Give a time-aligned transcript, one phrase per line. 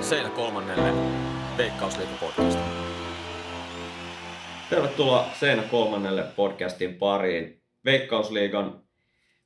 [0.00, 0.92] Seinä kolmannelle
[1.56, 2.58] Veikkausliiga-podcast.
[4.70, 7.62] Tervetuloa Seinä kolmannelle podcastin pariin.
[7.84, 8.82] Veikkausliigan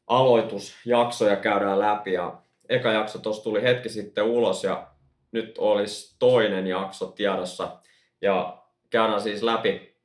[0.06, 4.86] aloitusjaksoja käydään läpi ja eka jakso tuossa tuli hetki sitten ulos ja
[5.32, 7.78] nyt olisi toinen jakso tiedossa
[8.20, 9.96] ja käydään siis läpi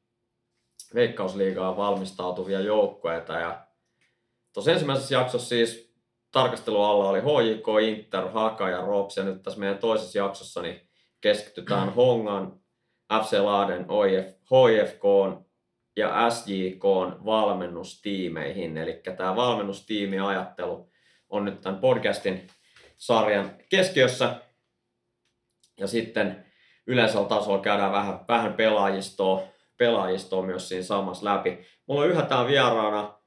[0.96, 3.66] Veikkausliigaan valmistautuvia joukkoja ja
[4.54, 5.93] tuossa ensimmäisessä jaksossa siis
[6.34, 10.90] tarkastelu alla oli HJK, Inter, Haka ja Rops ja nyt tässä meidän toisessa jaksossa niin
[11.22, 12.60] keskitytään Hongan,
[13.24, 15.04] FC Laaden, OIF, HIFK
[15.98, 16.84] ja SJK
[17.26, 18.78] valmennustiimeihin.
[18.78, 20.90] Eli tämä valmennustiimiajattelu
[21.30, 22.48] on nyt tämän podcastin
[22.98, 24.36] sarjan keskiössä.
[25.80, 26.46] Ja sitten
[26.88, 29.44] yleisellä tasolla käydään vähän, vähän pelaajistoa,
[29.78, 31.66] pelaajistoa myös siinä samassa läpi.
[31.88, 33.23] Mulla on yhä tää vieraana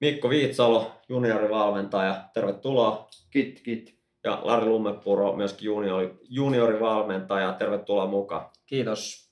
[0.00, 2.24] Mikko Viitsalo, juniorivalmentaja.
[2.34, 3.08] Tervetuloa.
[3.30, 4.00] Kit, kit.
[4.24, 7.52] Ja Lari Lummepuro, myöskin juniori, juniorivalmentaja.
[7.52, 8.50] Tervetuloa mukaan.
[8.66, 9.30] Kiitos.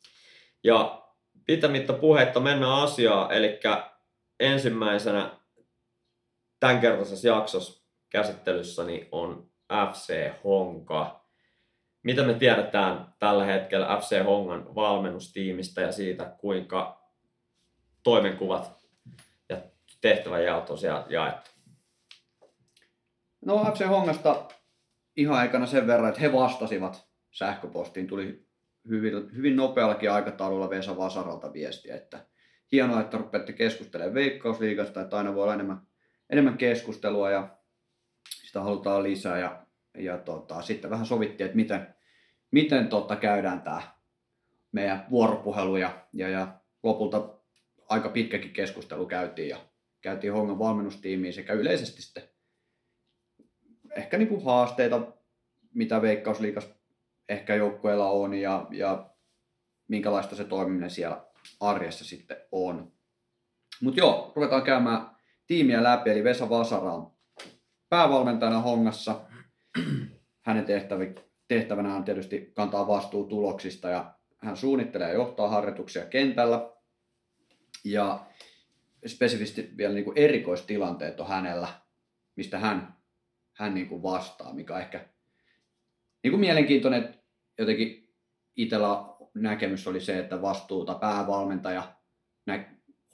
[0.65, 1.03] Ja
[1.47, 3.61] pitämättä puheitta mennään asiaan, eli
[4.41, 5.31] ensimmäisenä
[6.61, 9.51] tämänkertaisessa jaksossa käsittelyssä niin on
[9.93, 11.29] FC Honka.
[12.03, 17.03] Mitä me tiedetään tällä hetkellä FC Hongan valmennustiimistä ja siitä, kuinka
[18.03, 18.78] toimenkuvat
[20.01, 21.51] tehtäväjaot siellä jaettu?
[23.45, 24.49] No FC Hongasta
[25.17, 28.07] ihan aikana sen verran, että he vastasivat sähköpostiin.
[28.07, 28.47] Tuli
[28.89, 32.27] hyvin, hyvin nopeallakin aikataululla Vesa Vasaralta viestiä, että
[32.73, 35.81] hienoa, että rupeatte keskustelemaan Veikkausliigasta, että aina voi olla enemmän,
[36.31, 37.59] enemmän keskustelua ja
[38.43, 39.39] sitä halutaan lisää.
[39.39, 39.67] Ja,
[39.99, 41.95] ja tota, sitten vähän sovittiin, että miten,
[42.51, 43.83] miten tota, käydään tämä
[44.73, 46.49] meidän vuoropuhelu ja, ja, ja
[46.83, 47.39] lopulta
[47.89, 49.68] aika pitkäkin keskustelu käytiin ja
[50.01, 52.23] käytiin Hongan valmennustiimiin sekä yleisesti sitten
[53.97, 55.13] ehkä niin kuin haasteita,
[55.75, 56.75] mitä Veikkausliigassa
[57.29, 59.11] ehkä joukkueella on ja, ja
[59.89, 61.27] minkälaista se toimiminen siellä
[61.61, 62.93] arjessa sitten on.
[63.83, 65.11] Mutta joo, ruvetaan käymään
[65.47, 67.13] tiimiä läpi, eli Vesa Vasara on
[67.89, 69.21] päävalmentajana Hongassa.
[70.47, 71.15] Hänen tehtävi,
[71.49, 76.71] tehtävänä on tietysti kantaa vastuu tuloksista ja hän suunnittelee ja johtaa harjoituksia kentällä.
[77.85, 78.27] Ja
[79.07, 81.69] spesifisti vielä niin kuin erikoistilanteet on hänellä,
[82.37, 82.97] mistä hän,
[83.53, 85.09] hän niin kuin vastaa, mikä on ehkä
[86.23, 87.19] niin kuin mielenkiintoinen, että
[87.59, 88.15] jotenkin
[88.57, 88.89] itsellä
[89.35, 91.99] näkemys oli se, että vastuuta päävalmentaja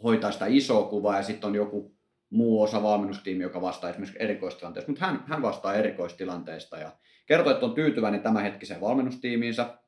[0.03, 1.97] hoitaa sitä isoa kuvaa ja sitten on joku
[2.31, 6.93] muu osa valmennustiimi, joka vastaa esimerkiksi erikoistilanteesta, mutta hän, hän vastaa erikoistilanteesta ja
[7.27, 9.79] kertoo, että on tyytyväinen tämänhetkiseen valmennustiimiinsä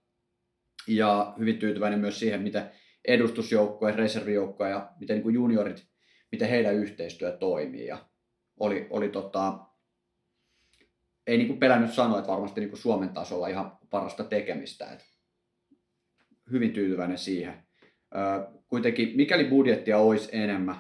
[0.86, 2.70] ja hyvin tyytyväinen myös siihen, miten
[3.06, 5.86] edustusjoukkoja, reservijoukkoja ja miten niin juniorit,
[6.32, 7.86] miten heidän yhteistyö toimii.
[7.86, 7.98] Ja
[8.60, 9.58] oli, oli tota,
[11.26, 14.92] ei niin kuin pelännyt sanoa, että varmasti niin kuin Suomen tasolla ihan parasta tekemistä.
[14.92, 15.04] Että
[16.50, 17.66] hyvin tyytyväinen siihen.
[18.68, 20.76] Kuitenkin, mikäli budjettia olisi enemmän,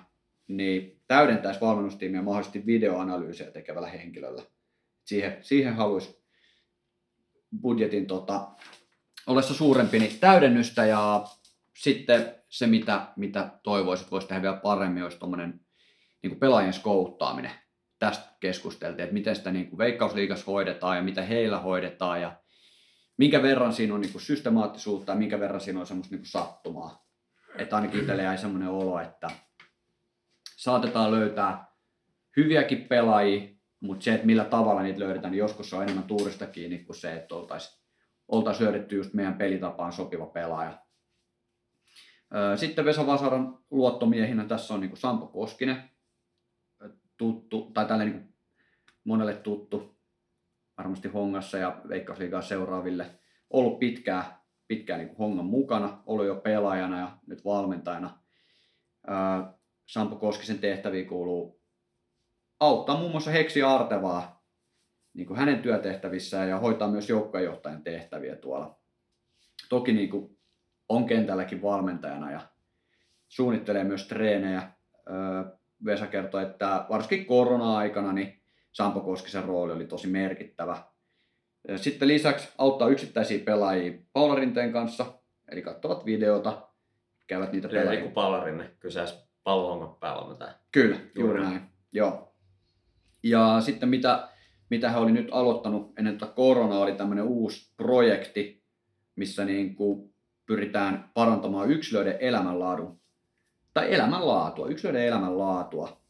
[0.48, 4.42] niin täydentäisi valmennustiimiä mahdollisesti videoanalyysiä tekevällä henkilöllä.
[5.04, 6.22] Siihen, siihen haluaisi
[7.60, 8.48] budjetin tota,
[9.26, 11.24] ollessa suurempi niin täydennystä ja
[11.76, 15.60] sitten se, mitä, mitä toivoisit, että voisi tehdä vielä paremmin, olisi tuommoinen
[16.22, 17.50] niin pelaajien skouttaaminen
[17.98, 22.36] tästä keskusteltiin, että miten sitä niin kuin veikkausliigassa hoidetaan ja mitä heillä hoidetaan ja
[23.18, 26.30] minkä verran siinä on niin kuin systemaattisuutta ja minkä verran siinä on semmoista niin kuin
[26.30, 27.06] sattumaa.
[27.58, 29.30] Että ainakin itselle jäi semmoinen olo, että
[30.56, 31.66] saatetaan löytää
[32.36, 33.48] hyviäkin pelaajia,
[33.80, 36.96] mutta se, että millä tavalla niitä löydetään, niin joskus se on enemmän tuurista kiinni kuin
[36.96, 37.82] se, että oltaisiin
[38.28, 40.85] oltais löydetty just meidän pelitapaan sopiva pelaaja.
[42.56, 45.90] Sitten Vesa Vasaran luottomiehinä tässä on niin Sampo Koskinen,
[47.16, 48.34] tuttu, tai tälle niin
[49.04, 49.96] monelle tuttu,
[50.78, 53.20] varmasti Hongassa ja Veikkausliigaa seuraaville,
[53.50, 54.24] ollut pitkään,
[54.68, 58.18] pitkään niin Hongan mukana, ollut jo pelaajana ja nyt valmentajana.
[59.86, 61.62] Sampo Koskisen tehtäviin kuuluu
[62.60, 64.46] auttaa muun muassa Heksi Artevaa
[65.14, 68.78] niin hänen työtehtävissään ja hoitaa myös joukkojenjohtajan tehtäviä tuolla.
[69.68, 70.35] Toki niin kuin
[70.88, 72.40] on kentälläkin valmentajana ja
[73.28, 74.70] suunnittelee myös treenejä.
[75.84, 78.42] Vesa kertoi, että varsinkin korona-aikana niin
[78.72, 80.82] Sampo Koskisen rooli oli tosi merkittävä.
[81.76, 85.06] Sitten lisäksi auttaa yksittäisiä pelaajia Paula Rinteen kanssa,
[85.48, 86.68] eli katsovat videota,
[87.26, 88.00] käyvät niitä pelaajia.
[88.00, 90.54] Riku Paula Rinne, kyseessä pallohongan päävalmentaja.
[90.72, 91.54] Kyllä, juuri, juuri näin.
[91.54, 91.66] näin.
[91.92, 92.34] Joo.
[93.22, 94.28] Ja sitten mitä,
[94.70, 98.64] mitä he oli nyt aloittanut ennen tätä koronaa, oli tämmöinen uusi projekti,
[99.16, 100.14] missä niin kuin
[100.46, 103.00] pyritään parantamaan yksilöiden elämänlaadun
[103.74, 106.00] tai elämänlaatua, yksilöiden elämänlaatua.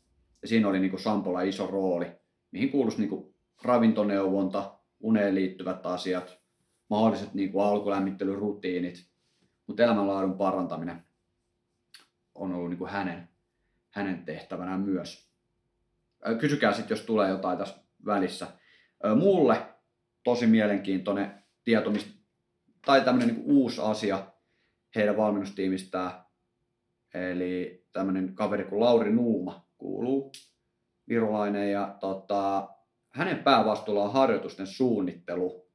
[0.42, 2.06] Ja siinä oli niin kuin Sampola iso rooli,
[2.50, 6.38] mihin kuuluisi niin ravintoneuvonta, uneen liittyvät asiat,
[6.90, 9.06] mahdolliset niin kuin alkulämmittelyrutiinit,
[9.66, 11.04] mutta elämänlaadun parantaminen
[12.34, 13.28] on ollut niin kuin hänen,
[13.90, 15.30] hänen tehtävänään myös.
[16.40, 18.46] Kysykää sitten, jos tulee jotain tässä välissä.
[19.16, 19.66] Mulle
[20.24, 21.92] tosi mielenkiintoinen tieto,
[22.86, 24.26] tai tämmöinen niin uusi asia
[24.94, 26.10] heidän valmennustiimistään.
[27.14, 30.32] Eli tämmöinen kaveri kuin Lauri Nuuma kuuluu,
[31.08, 32.68] virolainen, ja tota,
[33.10, 35.66] hänen päävastuulla on harjoitusten suunnittelu.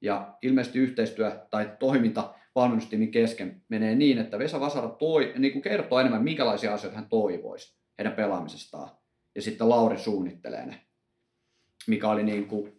[0.00, 5.62] Ja ilmeisesti yhteistyö tai toiminta valmennustiimin kesken menee niin, että Vesa Vasara toi, niin kuin
[5.62, 8.90] kertoo enemmän, minkälaisia asioita hän toivoisi heidän pelaamisestaan.
[9.34, 10.80] Ja sitten Lauri suunnittelee ne.
[11.86, 12.77] Mikä oli niin kuin,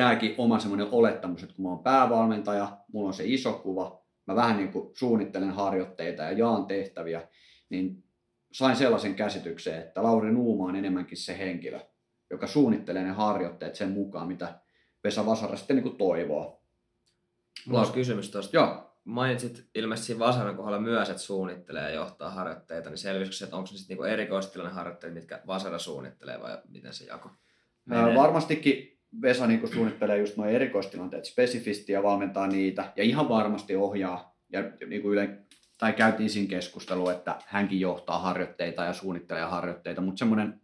[0.00, 4.34] tämäkin oma semmoinen olettamus, että kun mä oon päävalmentaja, mulla on se iso kuva, mä
[4.34, 7.28] vähän niin kuin suunnittelen harjoitteita ja jaan tehtäviä,
[7.70, 8.04] niin
[8.52, 11.80] sain sellaisen käsityksen, että Lauri Nuuma on enemmänkin se henkilö,
[12.30, 14.60] joka suunnittelee ne harjoitteet sen mukaan, mitä
[15.04, 16.62] Vesa Vasara sitten niin kuin toivoo.
[17.66, 18.56] Mulla olisi kysymys tuosta.
[18.56, 18.86] Joo.
[19.04, 23.66] Mainitsit ilmeisesti Vasaran kohdalla myös, että suunnittelee ja johtaa harjoitteita, niin selvisikö se, että onko
[23.66, 27.30] se sitten niinku erikoistilanne harjoitteet, mitkä Vasara suunnittelee vai miten se jako
[27.84, 28.16] menee?
[28.16, 34.36] Varmastikin Vesa niin suunnittelee just nuo erikoistilanteet spesifisti ja valmentaa niitä ja ihan varmasti ohjaa.
[34.52, 35.38] Ja niin kuin yle,
[35.78, 40.60] tai käytiin siinä keskustelua, että hänkin johtaa harjoitteita ja suunnittelee harjoitteita, mutta semmoinen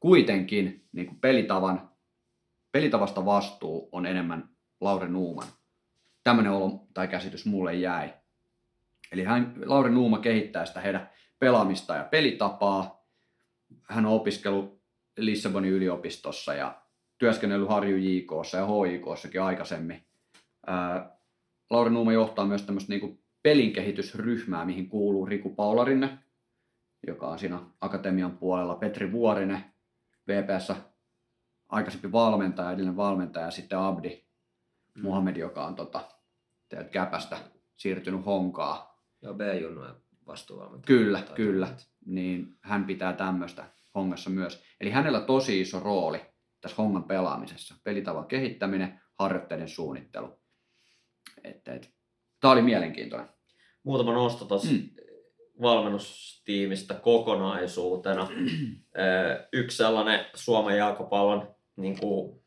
[0.00, 1.90] kuitenkin niin kuin pelitavan,
[2.72, 4.48] pelitavasta vastuu on enemmän
[4.80, 5.46] Lauri Nuuman.
[6.24, 8.14] Tämmöinen olo tai käsitys mulle jäi.
[9.12, 13.06] Eli hän, Lauri Nuuma kehittää sitä heidän pelaamista ja pelitapaa.
[13.82, 14.82] Hän on opiskellut
[15.16, 16.81] Lissabonin yliopistossa ja
[17.22, 20.06] työskennellyt Harju JKssa ja HIKssakin aikaisemmin.
[20.66, 21.16] Ää,
[21.70, 26.18] Lauri Nuuma johtaa myös tämmöistä niin pelinkehitysryhmää, mihin kuuluu Riku Paularinne,
[27.06, 29.64] joka on siinä akatemian puolella, Petri Vuorinen,
[30.28, 30.72] VPS
[31.68, 34.24] aikaisempi valmentaja, edellinen valmentaja ja sitten Abdi
[34.94, 35.02] mm.
[35.02, 36.08] Muhammed, joka on tota,
[36.90, 37.38] Käpästä
[37.76, 39.02] siirtynyt Honkaa.
[39.22, 39.94] Joo, B-junnoja
[40.26, 40.98] vastuuvalmentaja.
[40.98, 41.68] Kyllä, kyllä.
[42.06, 43.64] Niin hän pitää tämmöistä
[43.94, 44.64] Hongassa myös.
[44.80, 46.31] Eli hänellä tosi iso rooli
[46.62, 47.74] tässä Hongan pelaamisessa.
[47.84, 50.40] Pelitavan kehittäminen, harjoitteiden suunnittelu.
[51.44, 51.92] Että, et,
[52.42, 53.28] Tämä oli mielenkiintoinen.
[53.82, 54.90] Muutama nosto tuossa mm.
[55.62, 58.28] valmennustiimistä kokonaisuutena.
[59.52, 62.42] Yksi sellainen Suomen jalkapallon, niin kuin,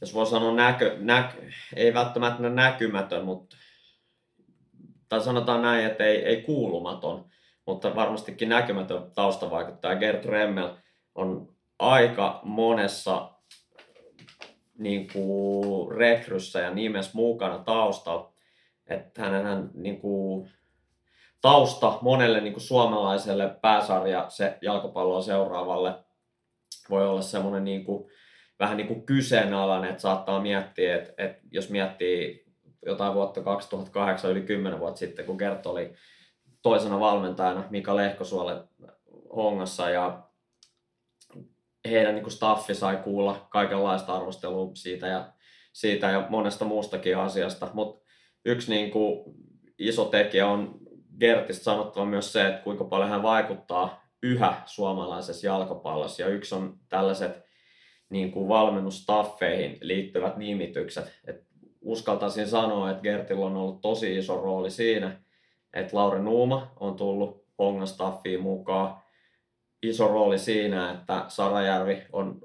[0.00, 1.36] jos voi sanoa näkö, näkö,
[1.76, 3.56] ei välttämättä näkymätön, mutta
[5.08, 7.30] tai sanotaan näin, että ei, ei kuulumaton,
[7.66, 10.76] mutta varmastikin näkymätön taustavaikuttaja Gert Remmel
[11.14, 11.51] on
[11.82, 13.30] aika monessa
[14.78, 18.32] niin kuin rekryssä ja nimessä mukana taustalla.
[18.86, 20.50] Että hänen niin kuin,
[21.40, 25.94] tausta monelle niin kuin suomalaiselle pääsarja se jalkapalloa seuraavalle
[26.90, 28.10] voi olla semmoinen niin kuin,
[28.58, 32.44] vähän niin kuin kyseenalainen, että saattaa miettiä, että, että jos miettii
[32.86, 35.92] jotain vuotta 2008, yli 10 vuotta sitten, kun Gert oli
[36.62, 38.64] toisena valmentajana Mika Lehkosuolle
[39.36, 40.22] hongassa ja
[41.90, 45.32] heidän niin kuin staffi sai kuulla kaikenlaista arvostelua siitä ja,
[45.72, 47.68] siitä ja monesta muustakin asiasta.
[47.74, 48.04] Mutta
[48.44, 49.34] yksi niin kuin,
[49.78, 50.78] iso tekijä on
[51.20, 56.22] Gertistä sanottava myös se, että kuinka paljon hän vaikuttaa yhä suomalaisessa jalkapallossa.
[56.22, 57.42] Ja yksi on tällaiset
[58.10, 61.20] niin kuin valmennustaffeihin liittyvät nimitykset.
[61.26, 61.36] Et
[61.80, 65.20] uskaltaisin sanoa, että Gertillä on ollut tosi iso rooli siinä,
[65.74, 69.01] että Lauri Nuuma on tullut Hongan staffiin mukaan
[69.82, 72.40] iso rooli siinä, että Sarajärvi on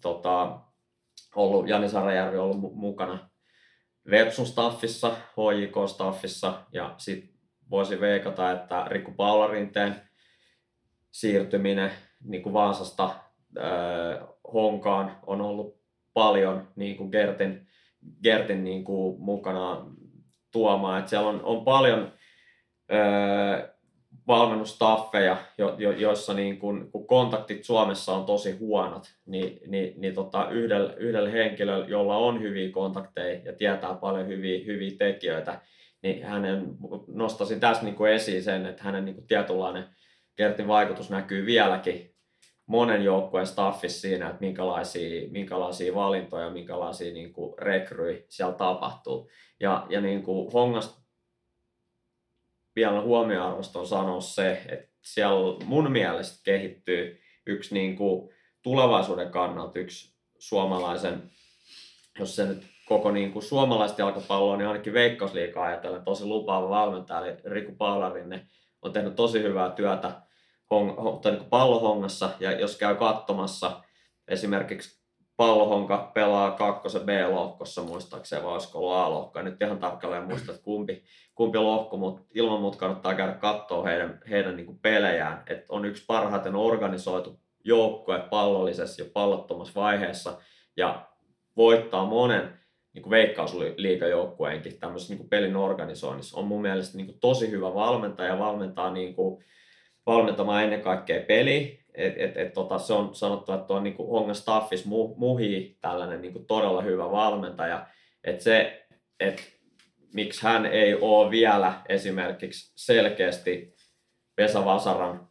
[0.00, 0.60] tota,
[1.34, 3.30] ollut, Jani Sarajärvi on ollut mukana
[4.10, 7.30] Vepsun staffissa, HJK-staffissa ja sitten
[7.70, 9.94] voisi veikata, että Rikku Paularinteen
[11.10, 11.90] siirtyminen
[12.24, 15.80] niin kuin Vaasasta äh, Honkaan on ollut
[16.14, 17.66] paljon niin kuin Gertin,
[18.22, 19.86] Gertin niin kuin mukana
[20.52, 21.00] tuomaan.
[21.00, 22.12] Et siellä on, on paljon
[22.92, 23.73] äh,
[24.26, 30.14] valmennustaffeja, jo, jo, joissa niin kun, kun kontaktit Suomessa on tosi huonot, niin, niin, niin
[30.14, 35.60] tota, yhdellä, yhdellä henkilöllä, jolla on hyviä kontakteja ja tietää paljon hyviä, hyviä tekijöitä,
[36.02, 36.66] niin hänen,
[37.06, 39.84] nostaisin tässä niin kuin esiin sen, että hänen niin kuin tietynlainen
[40.36, 42.14] Kertin vaikutus näkyy vieläkin
[42.66, 49.30] monen joukkueen staffissa siinä, että minkälaisia, minkälaisia valintoja, minkälaisia niin kuin rekryjä siellä tapahtuu.
[49.60, 51.03] Ja, ja niin kuin Hongasta
[52.76, 58.30] vielä huomioarvoston sanoa se, että siellä mun mielestä kehittyy yksi niin kuin
[58.62, 61.30] tulevaisuuden kannalta yksi suomalaisen,
[62.18, 67.26] jos se nyt koko niin kuin suomalaista jalkapalloa, niin ainakin Veikkausliikaa ajatellen tosi lupaava valmentaja,
[67.26, 68.46] eli Riku Paularinne
[68.82, 70.20] on tehnyt tosi hyvää työtä
[70.70, 73.82] hong, hong, niin pallohongassa, ja jos käy katsomassa
[74.28, 75.03] esimerkiksi
[75.36, 79.42] pallohonka pelaa kakkosen B-lohkossa muistaakseni, vai olisiko ollut A-lohko.
[79.42, 84.20] Nyt ihan tarkalleen muista, että kumpi, kumpi lohko, mutta ilman muuta kannattaa käydä katsoa heidän,
[84.30, 85.42] heidän niin pelejään.
[85.50, 90.38] Että on yksi parhaiten organisoitu joukkue pallollisessa ja pallottomassa vaiheessa
[90.76, 91.08] ja
[91.56, 92.58] voittaa monen
[92.92, 96.38] niin veikkausliikajoukkueenkin tämmöisessä niin pelin organisoinnissa.
[96.38, 99.14] On mun mielestä niin tosi hyvä valmentaja ja valmentaa niin
[100.06, 101.83] valmentamaan ennen kaikkea peli.
[101.94, 106.22] Et, et, et, tota, se on sanottu, että on niin Honga Staffis mu, muhi tällainen
[106.22, 107.86] niin kuin todella hyvä valmentaja.
[108.24, 108.86] Et se,
[109.20, 109.54] et,
[110.14, 113.74] miksi hän ei ole vielä esimerkiksi selkeästi
[114.36, 115.28] Vesa Vasaran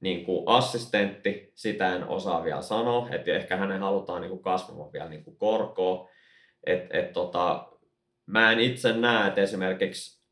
[0.00, 4.92] niin kuin assistentti, sitä en osaa vielä sanoa, että ehkä hänen halutaan niin kuin kasvamaan
[4.92, 6.08] vielä niin kuin korkoa.
[6.66, 7.72] Et, et, tota,
[8.26, 10.24] mä en itse näe, että esimerkiksi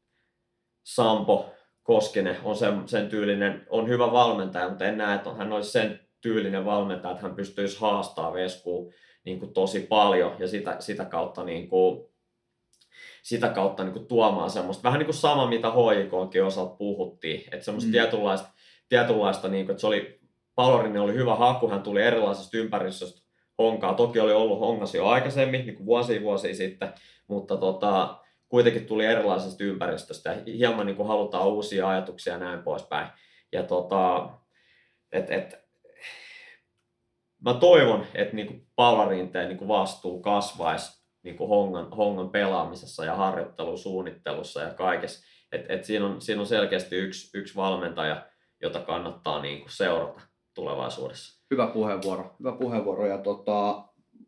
[0.84, 5.70] Sampo Koskinen on sen, sen tyylinen, on hyvä valmentaja, mutta en näe, että hän olisi
[5.70, 8.92] sen tyylinen valmentaja, että hän pystyisi haastaa Veskuun
[9.24, 12.06] niin kuin tosi paljon ja sitä, sitä kautta, niin kuin,
[13.22, 17.64] sitä kautta niin kuin tuomaan semmoista, vähän niin kuin sama mitä HIKonkin osalta puhuttiin, että
[17.64, 17.92] semmoista mm.
[17.92, 18.48] tietynlaista,
[18.88, 20.20] tietynlaista niin kuin, että se oli,
[20.54, 23.22] Palorinen oli hyvä haku, hän tuli erilaisesta ympäristöstä
[23.58, 23.94] honkaa.
[23.94, 26.92] Toki oli ollut hongasi jo aikaisemmin, niin kuin vuosia vuosia sitten,
[27.28, 28.21] mutta tota,
[28.52, 33.08] kuitenkin tuli erilaisesta ympäristöstä ja hieman niin kuin halutaan uusia ajatuksia ja näin poispäin.
[33.52, 34.30] Ja tota,
[35.12, 35.54] et, et,
[37.44, 44.60] mä toivon, että niin Paularinteen niin vastuu kasvaisi niin kuin hongan, hongan pelaamisessa ja harjoittelusuunnittelussa
[44.60, 45.26] ja kaikessa.
[45.52, 48.26] Et, et siinä, on, siinä on selkeästi yksi, yksi valmentaja,
[48.62, 50.20] jota kannattaa niin kuin seurata
[50.54, 51.44] tulevaisuudessa.
[51.50, 52.36] Hyvä puheenvuoro.
[52.38, 53.06] Hyvä puheenvuoro.
[53.06, 53.84] Ja tota,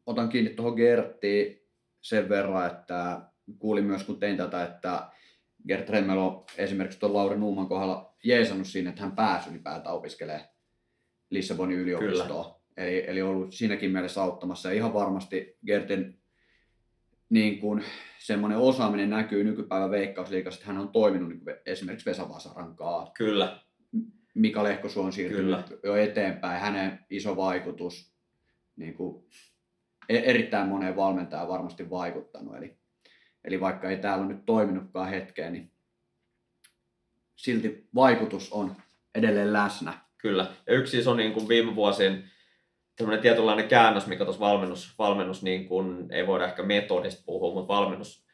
[0.07, 1.61] otan kiinni tuohon Gerttiin
[2.03, 5.09] sen verran, että kuulin myös kun tein tätä, että
[5.69, 10.49] Gert Remmel on esimerkiksi tuon Lauri Nuuman kohdalla jeesannut siinä, että hän pääsi ylipäätään opiskelemaan
[11.31, 12.55] Lissabonin yliopistoon.
[12.77, 14.69] Eli, eli ollut siinäkin mielessä auttamassa.
[14.69, 16.19] Ja ihan varmasti Gertin
[17.31, 17.85] niin kuin,
[18.19, 23.11] semmoinen osaaminen näkyy nykypäivän veikkausliikassa, että hän on toiminut niin esimerkiksi Vesa Vasarankaa.
[23.17, 23.61] Kyllä.
[24.35, 25.81] Mika Lehkosu on siirtynyt Kyllä.
[25.83, 26.61] jo eteenpäin.
[26.61, 28.15] Hänen iso vaikutus
[28.77, 29.25] niin kuin,
[30.09, 32.57] e- erittäin moneen valmentajaan varmasti vaikuttanut.
[32.57, 32.79] Eli
[33.45, 35.71] Eli vaikka ei täällä nyt toiminutkaan hetkeen, niin
[37.37, 38.77] silti vaikutus on
[39.15, 39.93] edelleen läsnä.
[40.19, 40.47] Kyllä.
[40.67, 42.31] Ja yksi iso niin kuin viime vuosien
[42.97, 47.75] tämmöinen tietynlainen käännös, mikä tuossa valmennus, valmennus niin kuin, ei voida ehkä metodista puhua, mutta
[47.75, 48.25] valmennus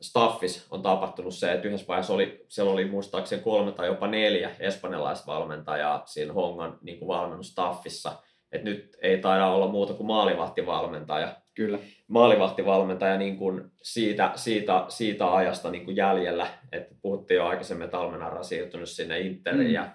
[0.00, 4.50] staffis on tapahtunut se, että yhdessä vaiheessa oli, siellä oli muistaakseni kolme tai jopa neljä
[4.58, 8.22] espanjalaisvalmentajaa siinä Hongan niin kuin valmennusstaffissa.
[8.54, 11.78] Et nyt ei taida olla muuta kuin maalivahtivalmentaja Kyllä.
[12.08, 16.46] maalivahtivalmentaja niin kuin siitä, siitä, siitä ajasta niin kuin jäljellä.
[16.72, 19.74] Et puhuttiin jo aikaisemmin, että Almenara on siirtynyt sinne Interiin mm.
[19.74, 19.88] ja,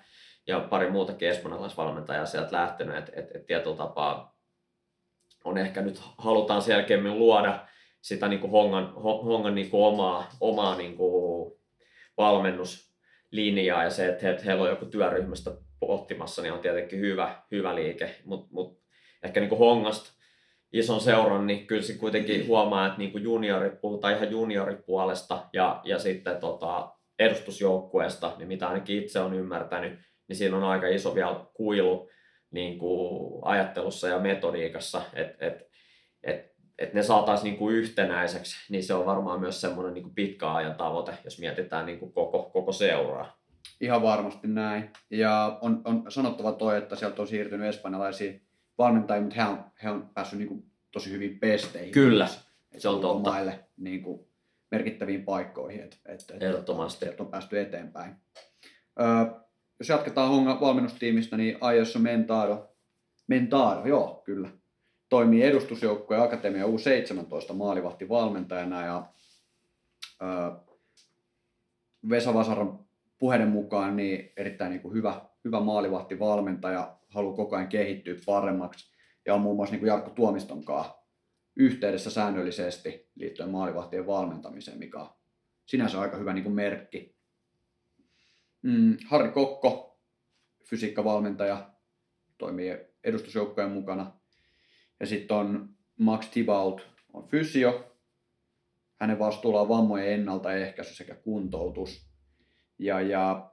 [0.47, 2.97] ja pari muutakin espanjalaisvalmentajaa sieltä lähtenyt.
[2.97, 4.39] Että et, et tietyllä tapaa
[5.43, 7.67] on ehkä nyt halutaan selkeämmin luoda
[8.01, 11.53] sitä niin kuin Hongan, Hongan niin kuin omaa, omaa niin kuin
[12.17, 17.75] valmennuslinjaa ja se, että he, heillä on joku työryhmästä pohtimassa, niin on tietenkin hyvä, hyvä
[17.75, 18.79] liike, mutta mut
[19.24, 20.12] ehkä niin kuin Hongasta
[20.74, 25.81] ison seuran, niin kyllä se kuitenkin huomaa, että niin kuin juniorit, puhutaan ihan junioripuolesta ja,
[25.83, 31.15] ja sitten tota, edustusjoukkueesta, niin mitä ainakin itse on ymmärtänyt, niin siinä on aika iso
[31.15, 32.09] vielä kuilu
[32.51, 35.69] niin kuin ajattelussa ja metodiikassa, että et,
[36.24, 40.53] et, et ne saataisiin niin yhtenäiseksi, niin se on varmaan myös semmoinen niin kuin pitkä
[40.53, 43.38] ajan tavoite, jos mietitään niin kuin koko, koko seuraa.
[43.81, 44.89] Ihan varmasti näin.
[45.09, 48.39] Ja on, on sanottava toi, että sieltä on siirtynyt espanjalaisia
[48.77, 51.91] valmentajia, mutta he on, he on päässyt niin kuin tosi hyvin pesteihin.
[51.91, 52.27] Kyllä,
[52.77, 53.29] se on totta.
[53.29, 54.27] Maille, niin kuin
[54.71, 57.05] merkittäviin paikkoihin, että, että, Ehdottomasti.
[57.05, 58.15] että on päästy eteenpäin.
[59.00, 59.07] Öö,
[59.79, 62.75] jos jatketaan Honga valmennustiimistä, niin Aiossa Mentado,
[63.27, 64.50] Mentado, joo, kyllä,
[65.09, 69.05] toimii edustusjoukkojen Akatemia U17 maalivahtivalmentajana ja
[70.21, 70.51] öö,
[72.09, 72.88] Vesa Vasaran
[73.19, 78.95] puheiden mukaan niin erittäin niin kuin hyvä, hyvä maalivahtivalmentaja, haluaa koko ajan kehittyä paremmaksi
[79.25, 80.99] ja on muun muassa niin kuin Jarkko Tuomiston kanssa
[81.55, 85.09] yhteydessä säännöllisesti liittyen maalivahtien valmentamiseen, mikä on
[85.65, 87.15] sinänsä aika hyvä niin kuin merkki.
[88.61, 89.99] Mm, Harri Kokko,
[90.69, 91.73] fysiikkavalmentaja,
[92.38, 94.19] toimii edustusjoukkojen mukana.
[94.99, 96.81] Ja sitten on Max Thibault,
[97.13, 97.97] on fysio.
[98.99, 102.08] Hänen vastuulla on vammojen ennaltaehkäisy sekä kuntoutus.
[102.79, 103.51] Ja, ja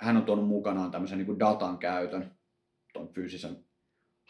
[0.00, 2.38] hän on tuonut mukanaan tämmöisen niin kuin datan käytön
[2.92, 3.64] tuon fyysisen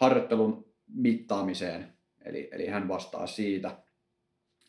[0.00, 1.92] harjoittelun mittaamiseen.
[2.24, 3.82] Eli, eli hän vastaa siitä.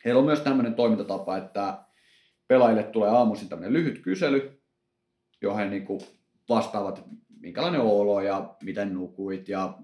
[0.04, 1.84] Heillä on myös tämmöinen toimintatapa, että
[2.48, 4.62] pelaajille tulee aamuisin tämmöinen lyhyt kysely,
[5.42, 6.00] johon he niin kuin
[6.48, 7.04] vastaavat,
[7.40, 9.48] minkälainen olo ja miten nukuit.
[9.48, 9.78] Ja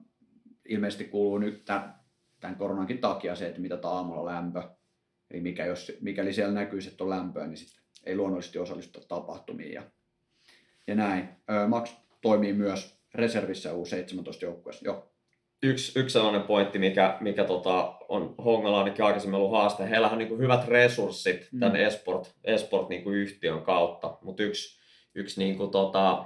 [0.69, 4.63] ilmeisesti kuuluu nyt tämän koronankin takia se, että mitä aamulla lämpö.
[5.31, 9.73] Eli mikä, jos, mikäli siellä näkyy, että on lämpöä, niin sitten ei luonnollisesti osallistu tapahtumiin.
[9.73, 9.83] Ja,
[10.87, 11.29] ja näin.
[11.69, 14.85] Max toimii myös reservissä U17 joukkueessa.
[14.85, 15.13] Joo.
[15.63, 19.91] Yksi, yksi sellainen pointti, mikä, mikä tota, on Hongalla ainakin aikaisemmin ollut haaste.
[19.91, 21.61] Heillä on niin hyvät resurssit mm.
[21.61, 24.81] tämän esport, esport niin yhtiön kautta, mutta yksi,
[25.15, 26.25] yksi niin kuin, tota,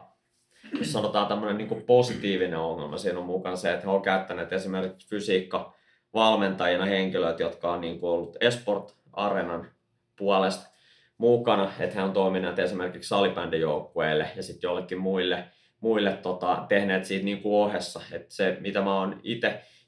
[0.79, 5.09] jos sanotaan tämmöinen niin positiivinen ongelma siinä on mukana se, että he ovat käyttäneet esimerkiksi
[5.09, 5.75] fysiikka
[6.15, 9.71] valmentajina henkilöitä, jotka on niin kuin ollut esport arenan
[10.17, 10.70] puolesta
[11.21, 15.45] mukana, että he on toimineet esimerkiksi salibändijoukkueille ja sitten jollekin muille,
[15.81, 18.01] muille tota, tehneet siitä niin kuin ohessa.
[18.13, 19.21] Että se, mitä mä oon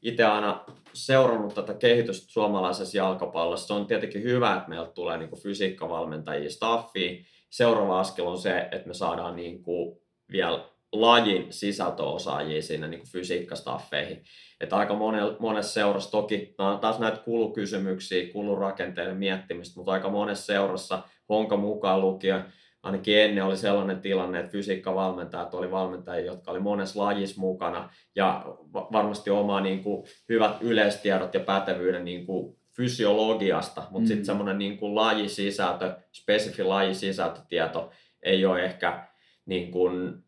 [0.02, 5.28] itse aina seurannut tätä kehitystä suomalaisessa jalkapallossa, se on tietenkin hyvä, että meiltä tulee niin
[5.28, 7.26] kuin fysiikkavalmentajia staffiin.
[7.50, 9.98] Seuraava askel on se, että me saadaan niin kuin
[10.32, 14.22] vielä lajin sisältöosaajia siinä niin fysiikkastaffeihin.
[14.60, 14.94] Että aika
[15.38, 21.56] monessa seurassa, toki nämä on taas näitä kulukysymyksiä, kulurakenteiden miettimistä, mutta aika monessa seurassa, Honka
[21.56, 22.44] mukaan lukien,
[22.82, 28.44] ainakin ennen oli sellainen tilanne, että fysiikkavalmentajat oli valmentajia, jotka oli monessa lajissa mukana ja
[28.72, 34.06] varmasti omaa niin kuin, hyvät yleistiedot ja pätevyyden niin kuin, fysiologiasta, mutta mm.
[34.06, 37.90] sitten semmoinen niin kuin lajisisältö, spesifi lajisisältötieto
[38.22, 39.08] ei ole ehkä
[39.46, 40.24] niin kuin,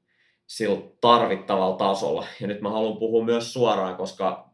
[0.46, 2.26] sillä tarvittavalla tasolla.
[2.40, 4.50] Ja nyt mä haluan puhua myös suoraan, koska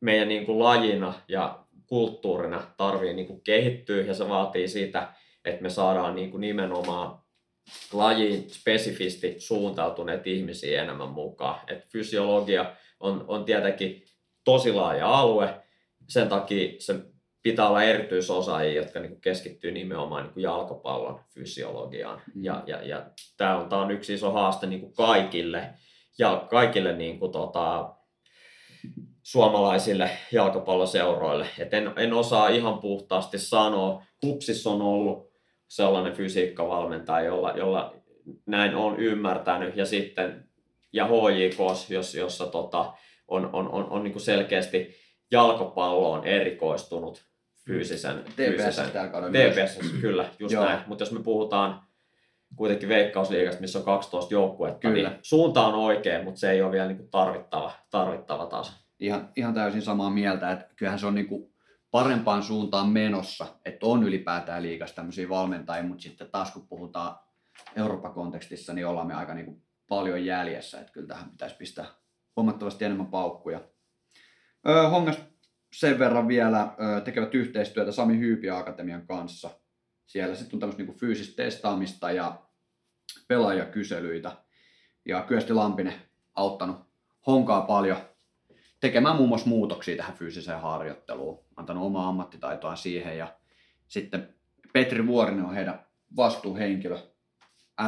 [0.00, 5.12] meidän niin kuin lajina ja kulttuurina tarvii niin kuin kehittyä ja se vaatii sitä,
[5.44, 7.18] että me saadaan niin kuin nimenomaan
[7.92, 11.60] lajiin spesifisti suuntautuneet ihmisiä enemmän mukaan.
[11.68, 14.04] Et fysiologia on, on tietenkin
[14.44, 15.60] tosi laaja alue,
[16.08, 16.94] sen takia se
[17.42, 22.22] pitää olla erityisosaajia, jotka niin keskittyy nimenomaan niin jalkapallon fysiologiaan.
[22.34, 22.44] Mm.
[22.44, 25.74] Ja, ja, ja tämä on, tämä on yksi iso haaste niin kuin kaikille,
[26.18, 27.94] ja kaikille niin kuin, tota,
[29.22, 31.46] suomalaisille jalkapalloseuroille.
[31.58, 34.02] Et en, en osaa ihan puhtaasti sanoa.
[34.20, 35.29] Kupsissa on ollut
[35.70, 37.94] sellainen fysiikkavalmentaja, jolla, jolla
[38.46, 39.76] näin on ymmärtänyt.
[39.76, 40.44] Ja sitten
[40.92, 41.58] ja HJK,
[41.90, 42.92] jos, jossa tota,
[43.28, 44.94] on, on, on, on niin kuin selkeästi
[45.30, 47.24] jalkapalloon erikoistunut
[47.66, 48.24] fyysisen...
[48.24, 48.80] TPS
[49.30, 50.64] TPS, kyllä, just Joo.
[50.64, 50.80] näin.
[50.86, 51.82] Mutta jos me puhutaan
[52.56, 55.08] kuitenkin veikkausliigasta, missä on 12 joukkuetta, niin kyllä.
[55.08, 58.72] niin suunta on oikein, mutta se ei ole vielä niin kuin tarvittava, tarvittava taso.
[59.00, 61.52] Ihan, ihan täysin samaa mieltä, että kyllähän se on niin kuin
[61.90, 67.18] parempaan suuntaan menossa, että on ylipäätään liikassa tämmöisiä valmentajia, mutta sitten taas kun puhutaan
[67.76, 71.86] Euroopan kontekstissa, niin ollaan me aika niin kuin paljon jäljessä, että kyllä tähän pitäisi pistää
[72.36, 73.60] huomattavasti enemmän paukkuja.
[74.68, 75.18] Öö, Hongas
[75.72, 76.74] sen verran vielä
[77.04, 79.50] tekevät yhteistyötä Sami Hyypiä Akatemian kanssa.
[80.06, 82.42] Siellä sitten on tämmöistä niin fyysistä testaamista ja
[83.28, 84.32] pelaajakyselyitä.
[85.08, 85.94] Ja Kyösti Lampinen
[86.34, 86.76] auttanut
[87.26, 87.96] Honkaa paljon
[88.80, 93.36] tekemään muun muassa muutoksia tähän fyysiseen harjoitteluun, antanut omaa ammattitaitoa siihen ja
[93.88, 94.34] sitten
[94.72, 96.98] Petri Vuorinen on heidän vastuuhenkilö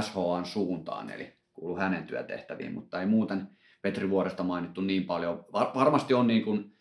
[0.00, 3.48] SHAn suuntaan, eli kuuluu hänen työtehtäviin, mutta ei muuten
[3.82, 5.44] Petri Vuoresta mainittu niin paljon.
[5.52, 6.76] Var- varmasti on niin kuin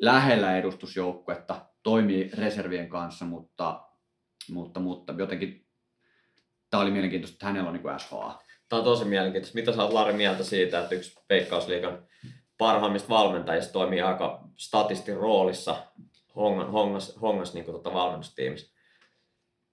[0.00, 3.82] lähellä edustusjoukkuetta, toimii reservien kanssa, mutta,
[4.50, 5.66] mutta, mutta jotenkin
[6.70, 8.42] tämä oli mielenkiintoista, että hänellä on niin SHA.
[8.68, 9.58] Tämä on tosi mielenkiintoista.
[9.58, 12.06] Mitä sä oot Lari mieltä siitä, että yksi Veikkausliigan
[12.62, 15.76] parhaimmista valmentajista toimii aika statistin roolissa
[16.36, 18.72] hongas, hongas, hongas niin kuin tuota valmennustiimissä?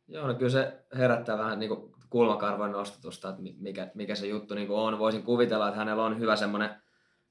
[0.07, 4.55] Joo, no kyllä se herättää vähän niin kuin kulmakarvojen nostatusta, että mikä, mikä se juttu
[4.55, 4.99] niin kuin on.
[4.99, 6.69] Voisin kuvitella, että hänellä on hyvä semmoinen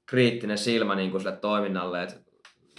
[0.05, 2.15] kriittinen silmä niin kuin sille toiminnalle, että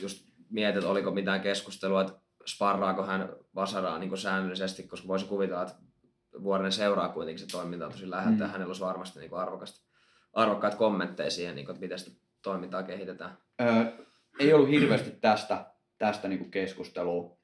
[0.00, 2.12] just mietit, oliko mitään keskustelua, että
[2.46, 5.74] sparraako hän Vasaraa niin kuin säännöllisesti, koska voisi kuvitella, että
[6.42, 8.50] vuoden seuraa kuitenkin se toiminta tosi läheltä mm.
[8.50, 9.80] hänellä olisi varmasti niin kuin arvokasta,
[10.32, 13.38] arvokkaita kommentteja siihen, niin kuin, että miten sitä toimintaa kehitetään.
[13.60, 14.04] Öö,
[14.38, 15.66] ei ollut hirveästi tästä,
[15.98, 17.38] tästä niin kuin keskustelua.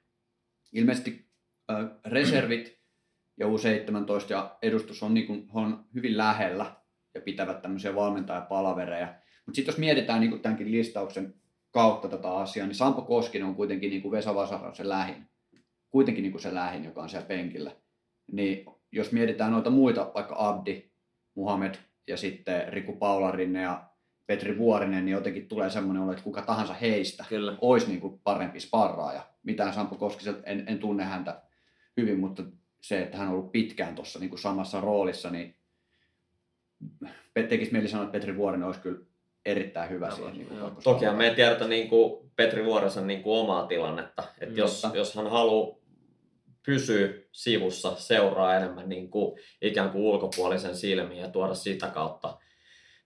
[0.73, 1.29] Ilmeisesti
[1.71, 2.81] öö, reservit
[3.37, 3.51] ja U17
[4.31, 6.77] ja edustus on, niin kuin, on hyvin lähellä
[7.15, 9.07] ja pitävät tämmöisiä valmentajapalavereja.
[9.47, 11.35] Mutta sitten jos mietitään niin kuin tämänkin listauksen
[11.71, 15.29] kautta tätä asiaa, niin Sampo Koskinen on kuitenkin niin kuin Vesa Vasara se lähin.
[15.91, 17.73] Kuitenkin niin kuin se lähin, joka on siellä penkillä.
[18.33, 20.91] Niin jos mietitään noita muita, vaikka Abdi,
[21.35, 21.75] Muhammed
[22.09, 23.85] ja sitten Riku Paularinne ja
[24.27, 27.59] Petri Vuorinen, niin jotenkin tulee semmoinen olo, että kuka tahansa heistä Kyllä.
[27.61, 29.27] olisi niin kuin parempi sparraaja.
[29.43, 31.43] Mitään Sampo Koskiselta en, en tunne häntä
[31.97, 32.43] hyvin, mutta
[32.81, 35.57] se, että hän on ollut pitkään tuossa niin samassa roolissa, niin
[37.49, 38.99] tekisi mieli sanoa, että Petri Vuorinen olisi kyllä
[39.45, 40.33] erittäin hyvä siihen.
[40.33, 44.23] Niin kuin Toki me ei tiedetä niin kuin Petri Vuorisen niin kuin omaa tilannetta.
[44.41, 44.59] Että mm.
[44.59, 45.77] jos, jos hän haluaa
[46.67, 52.39] pysyä sivussa, seuraa enemmän niin kuin ikään kuin ulkopuolisen silmiin ja tuoda sitä kautta,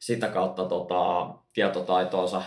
[0.01, 2.43] sitä kautta tota, tietotaitoonsa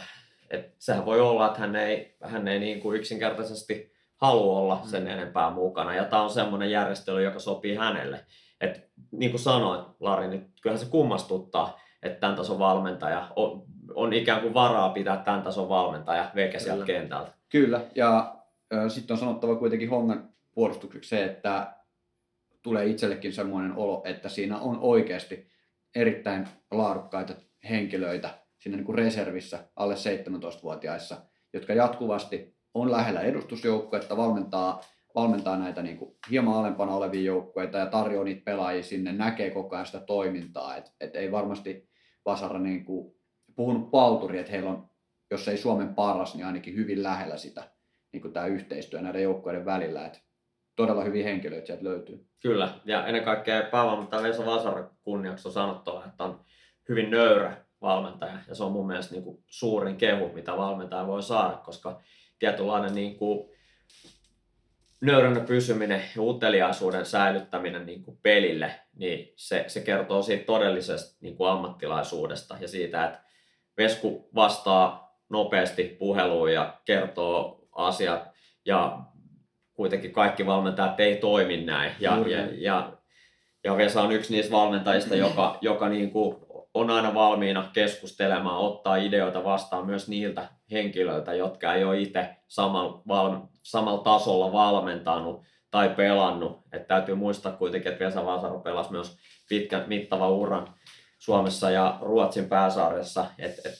[0.50, 4.89] Et sehän voi olla, että hän ei, hän ei niin kuin yksinkertaisesti halua olla Mm.
[4.89, 5.96] sen enempää mukana.
[5.96, 8.26] Ja tämä on semmoinen järjestely, joka sopii hänelle.
[8.62, 13.63] Et, niin kuin sanoit, Lari, niin kyllähän se kummastuttaa, että tämän tason valmentaja on,
[13.96, 17.00] on ikään kuin varaa pitää tämän tason valmentaja veke sieltä Kyllä.
[17.00, 17.32] kentältä.
[17.50, 18.36] Kyllä, ja
[18.88, 21.74] sitten on sanottava kuitenkin Hongan puolustukseksi se, että
[22.62, 25.53] tulee itsellekin semmoinen olo, että siinä on oikeasti
[25.95, 27.34] erittäin laadukkaita
[27.69, 28.29] henkilöitä
[28.60, 31.17] siinä niin kuin reservissä alle 17-vuotiaissa,
[31.53, 34.82] jotka jatkuvasti on lähellä edustusjoukkuetta, valmentaa,
[35.15, 39.75] valmentaa näitä niin kuin hieman alempana olevia joukkueita ja tarjoaa niitä pelaajia sinne, näkee koko
[39.75, 40.75] ajan sitä toimintaa.
[40.77, 41.89] Et, et ei varmasti
[42.25, 43.15] Vasara niin kuin,
[43.56, 44.89] puhunut palturi, että heillä on,
[45.32, 47.63] jos ei Suomen paras, niin ainakin hyvin lähellä sitä
[48.13, 50.06] niin kuin tämä yhteistyö näiden joukkueiden välillä.
[50.06, 50.21] Et
[50.76, 52.26] todella hyviä henkilöitä sieltä löytyy.
[52.40, 56.40] Kyllä, ja ennen kaikkea päävalmentaja Vesa Vasara kunniaksi on sanottava, että on
[56.90, 61.24] hyvin nöyrä valmentaja, ja se on mun mielestä niin kuin suurin kehu, mitä valmentaja voi
[61.24, 62.02] saada, koska
[62.40, 63.50] tietynlainen niin kuin
[65.02, 71.38] nöyränä pysyminen ja uteliaisuuden säilyttäminen niin kuin pelille, niin se, se kertoo siitä todellisesta niin
[71.38, 73.20] kuin ammattilaisuudesta ja siitä, että
[73.78, 78.30] Vesku vastaa nopeasti puheluun ja kertoo asiat
[78.66, 79.00] ja
[79.74, 81.92] kuitenkin kaikki valmentajat ei toimi näin.
[82.00, 82.98] Ja, Juuri ja, ja,
[83.64, 86.38] ja Vesa on yksi niistä valmentajista, joka, joka niin kuin
[86.74, 93.02] on aina valmiina keskustelemaan, ottaa ideoita vastaan myös niiltä henkilöiltä, jotka ei ole itse samalla,
[93.08, 96.60] val, samalla tasolla valmentanut tai pelannut.
[96.72, 99.18] Et täytyy muistaa kuitenkin, että Vesa Vasaro pelasi myös
[99.50, 100.74] pitkän mittava uran
[101.20, 103.26] Suomessa ja Ruotsin pääsarjassa.
[103.40, 103.74] Et, et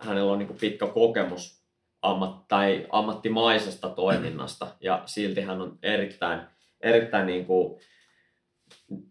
[0.00, 1.63] hänellä on niin pitkä kokemus
[2.04, 6.40] ammat, tai ammattimaisesta toiminnasta ja silti hän on erittäin,
[6.80, 7.80] erittäin niin kuin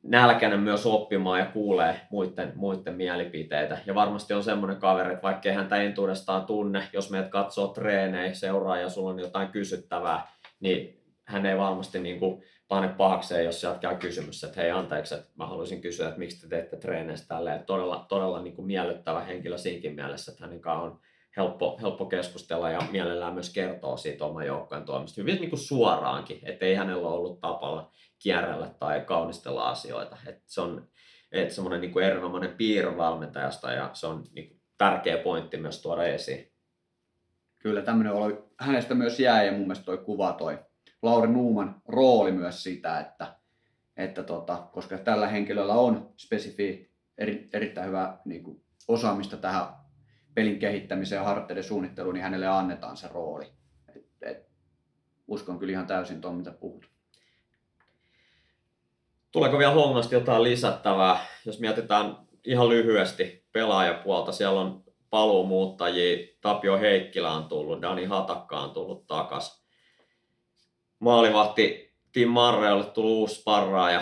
[0.03, 3.77] nälkäinen myös oppimaan ja kuulee muiden, muiden mielipiteitä.
[3.86, 8.34] Ja varmasti on semmoinen kaveri, että vaikka ei häntä entuudestaan tunne, jos meidät katsoo treenejä,
[8.34, 10.27] seuraa ja sulla on jotain kysyttävää,
[10.60, 15.15] niin hän ei varmasti niin kuin pane pahakseen, jos sieltä käy kysymys, että hei anteeksi,
[15.15, 17.65] että mä haluaisin kysyä, että miksi te teette treeneissä tälleen.
[17.65, 20.99] Todella, todella niin kuin miellyttävä henkilö siinkin mielessä, että hänen on
[21.38, 26.39] helppo, helppo keskustella ja mielellään myös kertoo siitä oman joukkojen toimista hyvin niin kuin suoraankin,
[26.43, 30.17] että ei hänellä ole ollut tapalla kierrellä tai kaunistella asioita.
[30.28, 30.88] Et se on
[31.32, 35.82] et semmoinen niin kuin erinomainen piirre valmentajasta ja se on niin kuin tärkeä pointti myös
[35.82, 36.52] tuoda esiin.
[37.60, 40.60] Kyllä tämmöinen olo hänestä myös jää ja mun mielestä toi kuva toi
[41.02, 43.36] Lauri Nuuman rooli myös sitä, että,
[43.98, 49.65] että tota, koska tällä henkilöllä on spesifi, eri, erittäin hyvä niin kuin, osaamista tähän
[50.34, 53.46] pelin kehittämiseen ja harjoitteiden suunnitteluun, niin hänelle annetaan se rooli.
[53.96, 54.50] Et, et,
[55.28, 56.89] uskon kyllä ihan täysin tuon, mitä puhut.
[59.32, 61.26] Tuleeko vielä Hongasta jotain lisättävää?
[61.46, 68.72] Jos mietitään ihan lyhyesti pelaajapuolta, siellä on paluumuuttajia, Tapio Heikkilä on tullut, Dani Hatakka on
[68.72, 69.63] tullut takas.
[71.00, 74.02] Maalivahti Tim Marreolle tullut uusi sparraaja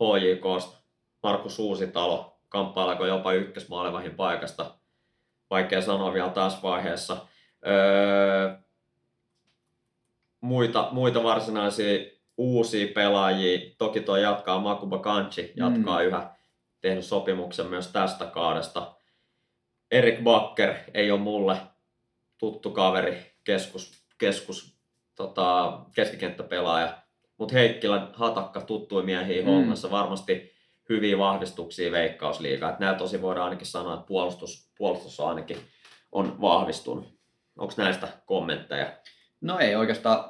[0.00, 0.76] HJKsta,
[1.22, 4.74] Markus Uusitalo, kamppaileeko jopa ykkösmaalivahin paikasta.
[5.54, 7.16] Vaikea sanoa vielä tässä vaiheessa.
[7.66, 8.56] Öö,
[10.40, 12.04] muita, muita varsinaisia
[12.36, 13.74] uusia pelaajia.
[13.78, 16.04] Toki tuo jatkaa Makuba Kanchi, jatkaa mm.
[16.04, 16.30] yhä
[16.80, 18.94] tehnyt sopimuksen myös tästä kaadesta.
[19.90, 21.56] Erik Bakker ei ole mulle
[22.38, 24.78] tuttu kaveri, keskus, keskus
[25.14, 26.98] tota, keskikenttäpelaaja.
[27.38, 29.48] Mutta Heikkilä Hatakka tuttui miehiä mm.
[29.48, 29.90] hommassa.
[29.90, 30.53] Varmasti
[30.88, 32.70] hyviä vahvistuksia veikkausliigaa.
[32.70, 35.58] Et näillä tosi voidaan ainakin sanoa, että puolustus, puolustus on ainakin
[36.12, 37.14] on vahvistunut.
[37.58, 38.92] Onko näistä kommentteja?
[39.40, 40.28] No ei oikeastaan,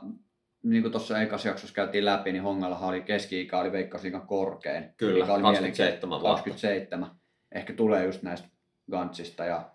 [0.62, 4.94] niin kuin tuossa ekassa jaksossa käytiin läpi, niin Hongallahan oli keski-ikä, oli Veikkausliigan korkein.
[4.96, 6.28] Kyllä, oli 27 vuotta.
[6.28, 7.10] 27.
[7.52, 8.48] Ehkä tulee just näistä
[8.90, 9.70] Gantsista ja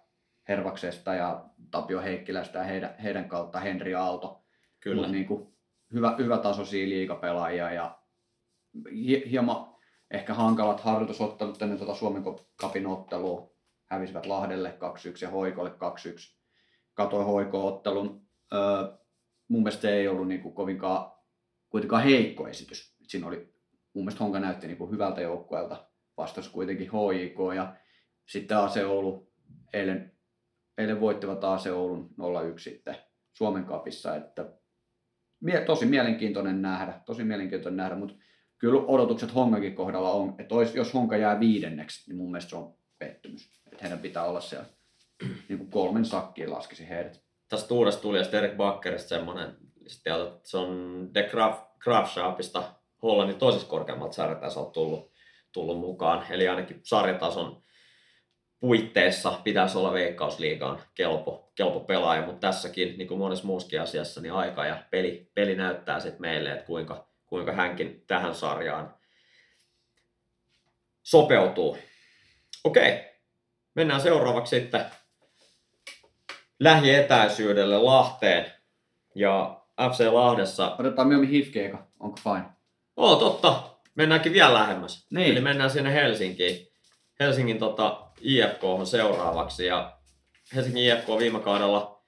[0.47, 4.43] Hervaksesta ja Tapio Heikkilästä ja heidän, heidän kautta Henri Aalto.
[4.79, 5.01] Kyllä.
[5.01, 5.53] Mut niin kuin
[5.93, 7.99] hyvä, hyvä tasoisia liigapelaajia ja
[8.91, 9.68] hi- hieman
[10.11, 12.23] ehkä hankalat harjoitusottelut ennen tuota Suomen
[12.55, 13.51] kapin ottelua.
[13.85, 15.73] Hävisivät Lahdelle 2-1 ja Hoikolle 2-1.
[16.93, 18.27] Katoin Hoiko-ottelun.
[18.53, 18.97] Öö,
[19.47, 21.11] mun mielestä se ei ollut niin kuin kovinkaan
[21.69, 22.95] kuitenkaan heikko esitys.
[23.07, 23.53] Siinä oli,
[23.93, 25.87] mun mielestä Honka näytti niin kuin hyvältä joukkueelta.
[26.17, 27.75] Vastasi kuitenkin HJK ja
[28.27, 29.31] sitten AC Oulu
[29.73, 30.17] eilen,
[30.77, 32.09] eilen voittivat AC Oulun
[32.55, 32.95] 0-1 sitten
[33.31, 34.15] Suomen kapissa.
[34.15, 34.53] Että
[35.65, 38.15] tosi mielenkiintoinen nähdä, tosi mielenkiintoinen nähdä, mutta
[38.59, 42.55] kyllä odotukset Hongakin kohdalla on, että olisi, jos Honka jää viidenneksi, niin mun mielestä se
[42.55, 43.49] on pettymys.
[43.71, 44.65] Että heidän pitää olla siellä
[45.49, 47.21] niin kuin kolmen sakkiin laskisi heidät.
[47.49, 51.29] Tästä uudesta tulijasta Erik Bakkerista semmoinen, sitten se on The
[51.79, 52.63] Grafshapista
[53.03, 55.11] Hollannin toisessa korkeammalta sarjatasolta tullut,
[55.51, 56.25] tullut mukaan.
[56.29, 57.63] Eli ainakin sarjatason
[58.59, 64.33] puitteissa pitäisi olla Veikkausliigaan kelpo, kelpo pelaaja, mutta tässäkin, niin kuin monessa muussakin asiassa, niin
[64.33, 68.95] aika ja peli, peli näyttää sitten meille, että kuinka, kuinka hänkin tähän sarjaan
[71.03, 71.77] sopeutuu.
[72.63, 72.99] Okei,
[73.75, 74.85] mennään seuraavaksi sitten
[76.59, 78.53] lähietäisyydelle Lahteen.
[79.15, 79.61] Ja
[79.91, 80.75] FC Lahdessa...
[80.79, 82.45] Otetaan mieluummin hifkeeka, onko fine?
[82.97, 83.63] Oo, totta.
[83.95, 85.07] Mennäänkin vielä lähemmäs.
[85.09, 85.31] Niin.
[85.31, 86.67] Eli mennään sinne Helsinkiin.
[87.19, 89.65] Helsingin tota, IFK on seuraavaksi.
[89.65, 89.97] Ja
[90.55, 92.03] Helsingin IFK viime kaudella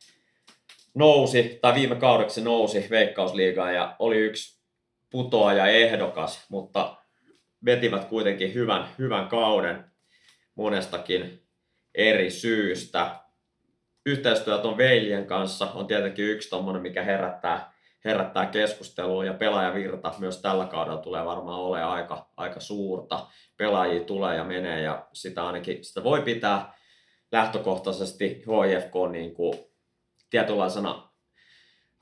[0.94, 4.61] nousi, tai viime kaudeksi nousi Veikkausliigaan ja oli yksi
[5.12, 6.98] putoaja ehdokas, mutta
[7.66, 9.92] vetivät kuitenkin hyvän, hyvän kauden
[10.56, 11.44] monestakin
[11.96, 13.16] eri syystä.
[14.06, 17.74] Yhteistyö on Veilien kanssa on tietenkin yksi tommonen, mikä herättää,
[18.06, 23.28] herättää keskustelua ja pelaajavirta myös tällä kaudella tulee varmaan olemaan aika, aika suurta.
[23.58, 26.74] Pelaajia tulee ja menee ja sitä ainakin sitä voi pitää
[27.32, 29.60] lähtökohtaisesti HIFK niin kuin
[30.30, 31.11] tietynlaisena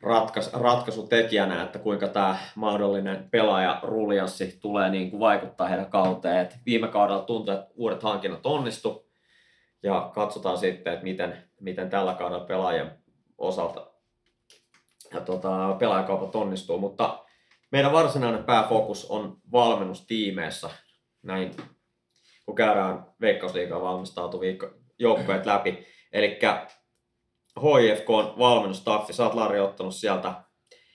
[0.04, 6.38] ratkais, ratkaisutekijänä, että kuinka tämä mahdollinen pelaaja ruljanssi tulee niin kuin vaikuttaa heidän kauteen.
[6.38, 9.10] Et viime kaudella tuntui, että uudet hankinnat onnistu
[9.84, 12.92] ja katsotaan sitten, että miten, miten tällä kaudella pelaajien
[13.38, 13.88] osalta
[15.14, 17.26] ja tota, pelaajakaupat onnistuu, mutta
[17.72, 20.70] meidän varsinainen pääfokus on valmennustiimeissä,
[21.24, 21.52] näin
[22.46, 24.54] kun käydään Veikkausliigaan valmistautuvia
[25.00, 25.86] joukkoja läpi.
[26.12, 26.40] Eli
[27.62, 30.34] HIFK on valmennustaffi, sä oot Lari ottanut sieltä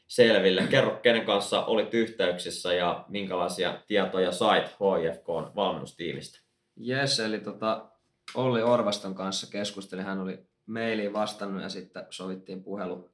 [0.06, 0.66] selville.
[0.66, 6.40] Kerro, kenen kanssa olit yhteyksissä ja minkälaisia tietoja sait HIFK valmennustiimistä?
[6.76, 7.88] Jes, eli tota,
[8.34, 10.04] Olli Orvaston kanssa keskustelin.
[10.04, 13.10] Hän oli mailiin vastannut ja sitten sovittiin puhelu,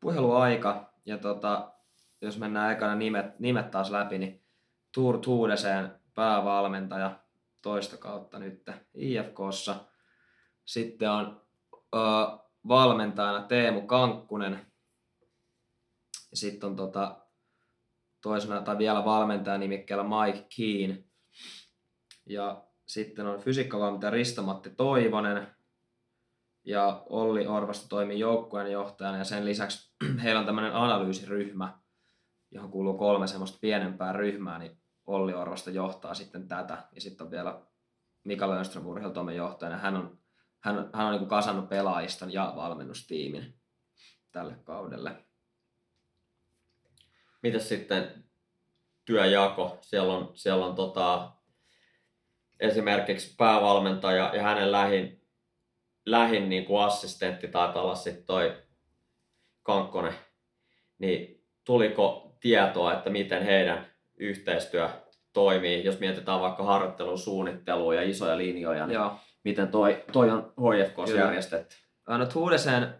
[0.00, 0.92] puheluaika.
[1.06, 1.72] Ja tota,
[2.20, 4.42] jos mennään ekana nimet, nimet taas läpi, niin
[4.94, 7.20] Tuur Tuudeseen päävalmentaja
[7.62, 9.74] toista kautta nyt IFKssa.
[10.64, 11.40] Sitten on
[12.68, 14.66] valmentajana Teemu Kankkunen.
[16.30, 17.16] Ja sitten on tota,
[18.22, 21.04] toisena tai vielä valmentaja nimikkeellä Mike Keen.
[22.26, 25.46] Ja sitten on fysiikkavalmentaja Risto-Matti Toivonen.
[26.64, 31.78] Ja Olli Orvasta toimii joukkueen johtajana ja sen lisäksi heillä on tämmöinen analyysiryhmä,
[32.50, 36.88] johon kuuluu kolme semmoista pienempää ryhmää, niin Olli Orvasta johtaa sitten tätä.
[36.92, 37.62] Ja sitten on vielä
[38.24, 39.78] Mika Lönström urheilutoimen johtajana.
[39.78, 40.18] Hän on
[40.64, 43.54] hän, hän on niin kasannut pelaajiston ja valmennustiimin
[44.32, 45.24] tälle kaudelle.
[47.42, 48.24] Mitäs sitten
[49.04, 49.78] työjako?
[49.80, 51.32] Siellä on, siellä on tota,
[52.60, 55.22] esimerkiksi päävalmentaja ja hänen lähin,
[56.06, 58.62] lähin niin kuin assistentti taitaa olla sitten toi
[59.62, 60.14] Kankkonen.
[60.98, 64.88] Niin tuliko tietoa, että miten heidän yhteistyö
[65.32, 69.18] toimii, jos mietitään vaikka harjoittelun suunnittelua ja isoja linjoja, niin Joo.
[69.44, 71.76] Miten toi, toi on HFK järjestetty?
[72.08, 72.94] No Tuudeseen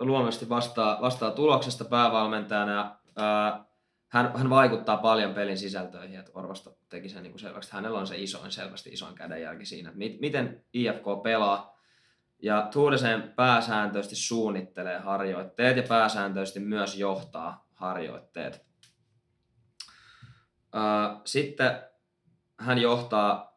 [0.00, 3.64] luonnollisesti vastaa, vastaa tuloksesta päävalmentajana ja ää,
[4.08, 7.98] hän, hän vaikuttaa paljon pelin sisältöihin, että Orvasto teki sen niin kuin selväksi, että hänellä
[7.98, 11.78] on se isoin, selvästi isoin kädenjälki siinä, että mit, miten IFK pelaa.
[12.42, 18.66] Ja Tuudeseen pääsääntöisesti suunnittelee harjoitteet ja pääsääntöisesti myös johtaa harjoitteet.
[20.72, 21.82] Ää, Sitten
[22.58, 23.51] hän johtaa,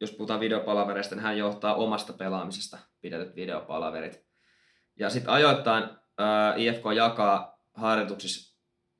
[0.00, 4.24] jos puhutaan videopalavereista, niin hän johtaa omasta pelaamisesta pidetyt videopalaverit.
[4.96, 5.84] Ja sitten ajoittain
[6.18, 8.56] ää, IFK jakaa harjoituksissa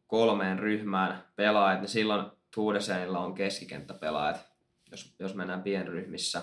[0.06, 4.50] kolmeen ryhmään pelaajat, niin silloin Tuudesenilla on keskikenttäpelaajat,
[4.90, 6.42] jos, jos mennään pienryhmissä.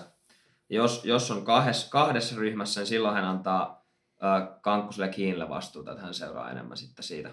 [0.70, 3.86] Jos, jos on kahdessa, kahdessa ryhmässä, niin silloin hän antaa
[4.20, 7.30] ää, Kankkuselle Kiinille vastuuta, että hän seuraa enemmän sitten siitä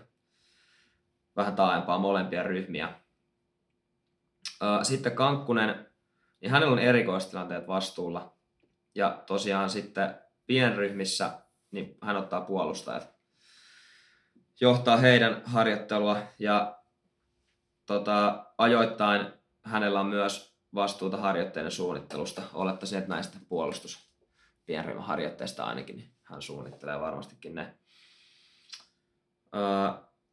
[1.36, 2.94] vähän taaempaa molempia ryhmiä.
[4.62, 5.85] Ää, Sitten Kankkunen,
[6.46, 8.34] niin hänellä on erikoistilanteet vastuulla.
[8.96, 11.32] Ja tosiaan sitten pienryhmissä
[11.72, 13.16] niin hän ottaa puolustajat.
[14.62, 16.80] Johtaa heidän harjoittelua ja
[17.86, 22.42] tota, ajoittain hänellä on myös vastuuta harjoitteiden suunnittelusta.
[22.54, 24.12] Olettaisin, että näistä puolustus
[24.66, 27.78] pienryhmän harjoitteista ainakin, niin hän suunnittelee varmastikin ne.
[29.56, 29.62] Öö,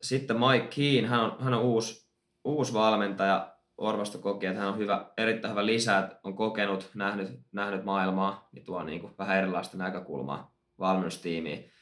[0.03, 2.09] Sitten Mike Keen, hän on, hän on uusi,
[2.44, 3.52] uusi valmentaja.
[3.79, 8.49] Orvasto koki, että hän on hyvä, erittäin hyvä lisä, että on kokenut, nähnyt, nähnyt maailmaa,
[8.53, 11.73] niin tuo niin kuin vähän erilaista näkökulmaa valmennustiimiin.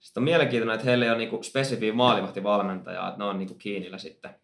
[0.00, 3.98] Sitten on mielenkiintoinen, että heillä ei ole niin spesifiä maalivahtivalmentajaa, että ne on niin kiinillä
[3.98, 4.34] sitten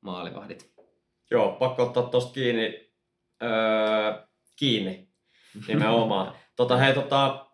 [0.00, 0.72] maalivahdit.
[1.30, 2.92] Joo, pakko ottaa tosta kiinni.
[3.42, 5.08] Öö, kiinni
[5.68, 6.34] nimenomaan.
[6.56, 7.46] tota, hei, tota,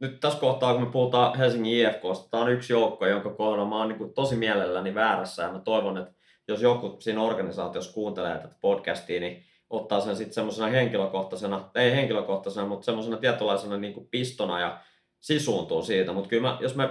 [0.00, 3.76] nyt tässä kohtaa, kun me puhutaan Helsingin IFKsta, tämä on yksi joukko, jonka kohdalla mä
[3.76, 6.17] oon niin tosi mielelläni väärässä ja mä toivon, että
[6.48, 12.66] jos joku siinä organisaatiossa kuuntelee tätä podcastia, niin ottaa sen sitten semmoisena henkilökohtaisena, ei henkilökohtaisena,
[12.66, 14.80] mutta semmoisena tietynlaisena niin kuin pistona ja
[15.20, 16.12] sisuuntuu siitä.
[16.12, 16.88] Mutta kyllä mä, jos me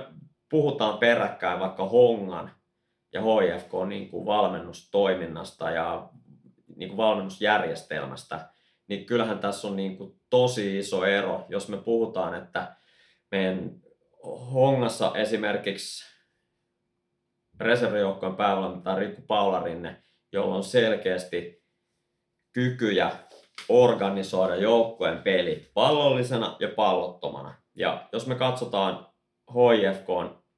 [0.50, 2.52] puhutaan peräkkäin vaikka Hongan
[3.13, 6.10] ja HFK niin kuin valmennustoiminnasta ja
[6.76, 8.50] niin kuin valmennusjärjestelmästä,
[8.88, 12.76] niin kyllähän tässä on niin kuin tosi iso ero, jos me puhutaan, että
[13.32, 13.72] meidän
[14.54, 16.17] Hongassa esimerkiksi
[17.60, 21.63] reservijoukkojen päävalmentaja Rikku Paularinne, jolla on selkeästi
[22.54, 23.12] kykyjä
[23.70, 27.56] organisoida joukkueen peli pallollisena ja pallottomana.
[27.76, 29.08] Ja jos me katsotaan
[29.54, 30.08] HIFK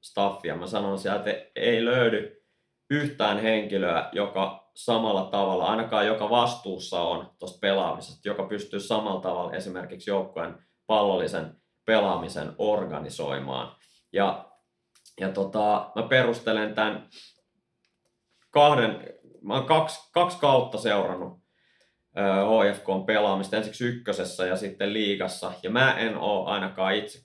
[0.02, 2.44] staffia, mä sanon sieltä, että ei löydy
[2.90, 9.52] yhtään henkilöä, joka samalla tavalla, ainakaan joka vastuussa on tuosta pelaamisesta, joka pystyy samalla tavalla
[9.52, 10.54] esimerkiksi joukkueen
[10.86, 13.76] pallollisen pelaamisen organisoimaan.
[14.12, 14.49] Ja,
[15.20, 17.08] ja tota, mä perustelen tämän
[18.50, 21.40] kahden, mä oon kaksi, kaksi kautta seurannut
[22.14, 25.52] HFK pelaamista ensiksi ykkösessä ja sitten liigassa.
[25.62, 27.18] Ja mä en oo ainakaan itse,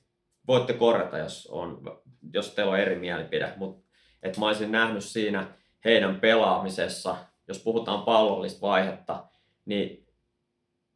[0.47, 1.81] voitte korjata, jos, on,
[2.33, 3.85] jos teillä on eri mielipide, mutta
[4.23, 5.47] että mä olisin nähnyt siinä
[5.85, 9.27] heidän pelaamisessa, jos puhutaan pallollista vaihetta,
[9.65, 10.07] niin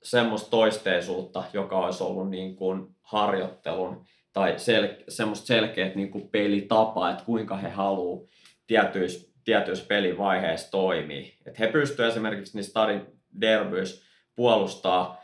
[0.03, 7.11] semmoista toisteisuutta, joka olisi ollut niin kuin harjoittelun tai sel- semmoista selkeät niin kuin pelitapaa,
[7.11, 8.27] että kuinka he haluaa
[8.67, 11.37] tietyissä, tietyissä pelivaiheissa toimii.
[11.45, 13.01] Et he pystyvät esimerkiksi niissä stadin
[13.41, 15.23] derbyissä puolustaa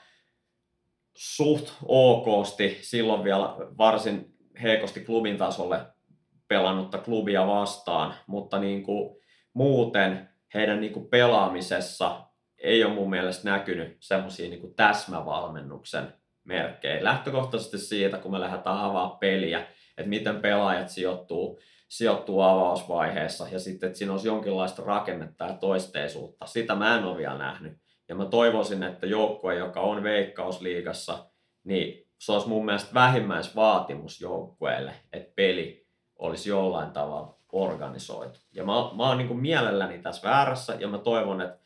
[1.17, 5.85] suht okosti, silloin vielä varsin heikosti klubin tasolle
[6.47, 9.17] pelannutta klubia vastaan, mutta niin kuin
[9.53, 12.25] muuten heidän niin kuin pelaamisessa
[12.57, 16.13] ei ole mun mielestä näkynyt semmoisia niin täsmävalmennuksen
[16.45, 17.03] merkkejä.
[17.03, 19.59] Lähtökohtaisesti siitä, kun me lähdetään avaa peliä,
[19.97, 26.45] että miten pelaajat sijoittuu, sijoittuu avausvaiheessa ja sitten, että siinä olisi jonkinlaista rakennetta ja toisteisuutta.
[26.45, 27.77] Sitä mä en ole vielä nähnyt.
[28.09, 31.25] Ja mä toivoisin, että joukkue, joka on veikkausliigassa,
[31.63, 38.39] niin se olisi mun mielestä vähimmäisvaatimus joukkueelle, että peli olisi jollain tavalla organisoitu.
[38.53, 41.59] Ja mä, mä oon niin mielelläni tässä väärässä ja mä toivon, että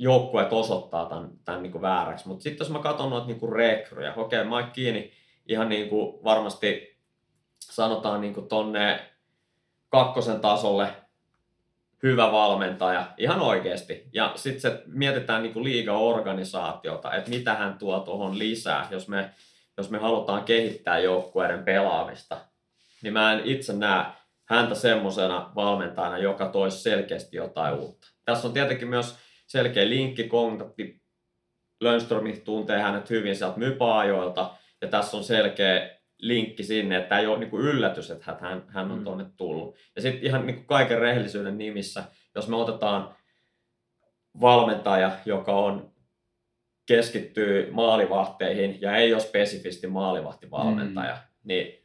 [0.00, 2.28] joukkueet osoittaa tämän, tämän niin kuin vääräksi.
[2.28, 5.12] Mutta sitten jos mä katson noita niin kuin rekryjä, okei, Mike Kiini
[5.46, 6.98] ihan niin kuin varmasti
[7.60, 9.00] sanotaan niin kuin tonne
[9.88, 10.88] kakkosen tasolle
[12.02, 14.08] hyvä valmentaja, ihan oikeasti.
[14.12, 19.30] Ja sitten mietitään niin liiga-organisaatiota, että mitä hän tuo tuohon lisää, jos me,
[19.76, 22.40] jos me halutaan kehittää joukkueiden pelaamista.
[23.02, 24.04] Niin mä en itse näe
[24.44, 28.06] häntä semmoisena valmentajana, joka toisi selkeästi jotain uutta.
[28.24, 29.18] Tässä on tietenkin myös
[29.50, 31.00] selkeä linkki, kontakti.
[31.80, 37.38] Lönströmi tuntee hänet hyvin sieltä mypaajoilta, ja tässä on selkeä linkki sinne, että ei ole
[37.38, 39.04] niin kuin yllätys, että hän, hän on mm.
[39.04, 39.76] tuonne tullut.
[39.96, 43.14] Ja sitten ihan niin kuin kaiken rehellisyyden nimissä, jos me otetaan
[44.40, 45.92] valmentaja, joka on
[46.86, 51.20] keskittyy maalivahteihin ja ei ole spesifisti maalivahtivalmentaja, mm.
[51.44, 51.79] niin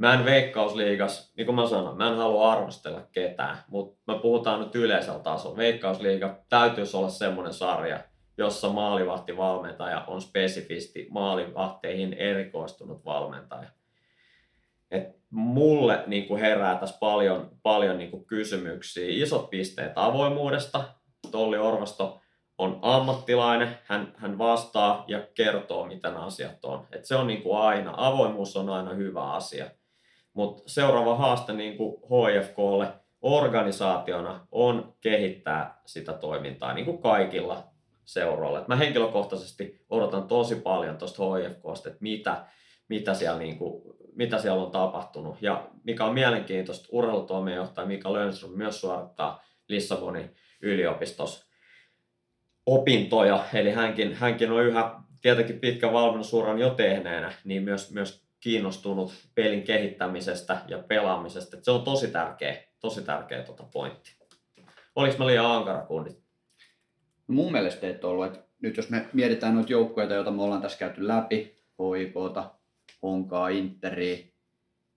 [0.00, 4.60] mä en veikkausliigas, niin kuin mä sanoin, mä en halua arvostella ketään, mutta me puhutaan
[4.60, 5.56] nyt yleisellä tasolla.
[5.56, 8.00] Veikkausliiga täytyisi olla semmoinen sarja,
[8.38, 13.68] jossa maalivahtivalmentaja on spesifisti maalivahteihin erikoistunut valmentaja.
[14.90, 19.06] Et mulle niin herää tässä paljon, paljon niin kysymyksiä.
[19.08, 20.84] Isot pisteet avoimuudesta.
[21.30, 22.20] Tolli Orvasto
[22.58, 26.86] on ammattilainen, hän, hän vastaa ja kertoo, miten asiat on.
[26.92, 29.70] Et se on niin aina, avoimuus on aina hyvä asia.
[30.32, 37.64] Mutta seuraava haaste niin kuin HFKlle organisaationa on kehittää sitä toimintaa, niin kuin kaikilla
[38.04, 38.60] seuroilla.
[38.60, 42.44] Et mä henkilökohtaisesti odotan tosi paljon tuosta HIFKsta, että mitä,
[42.88, 43.82] mitä, siellä niin kuin,
[44.14, 45.36] mitä siellä on tapahtunut.
[45.42, 51.46] Ja mikä on mielenkiintoista, urheilutoimenjohtaja Mika Lönsson myös suorittaa Lissabonin yliopistossa
[52.66, 59.14] opintoja, eli hänkin, hänkin on yhä tietenkin pitkän valmennusuran jo tehneenä, niin myös, myös kiinnostunut
[59.34, 61.56] pelin kehittämisestä ja pelaamisesta.
[61.56, 64.16] Et se on tosi tärkeä, tosi tärkeä tota pointti.
[64.96, 66.18] Oliko mä liian ankara kundit?
[67.28, 70.62] No mun mielestä et ollut, että nyt jos me mietitään noita joukkueita, joita me ollaan
[70.62, 71.56] tässä käyty läpi,
[71.98, 72.54] HIKta,
[73.02, 74.26] Honkaa, Interia,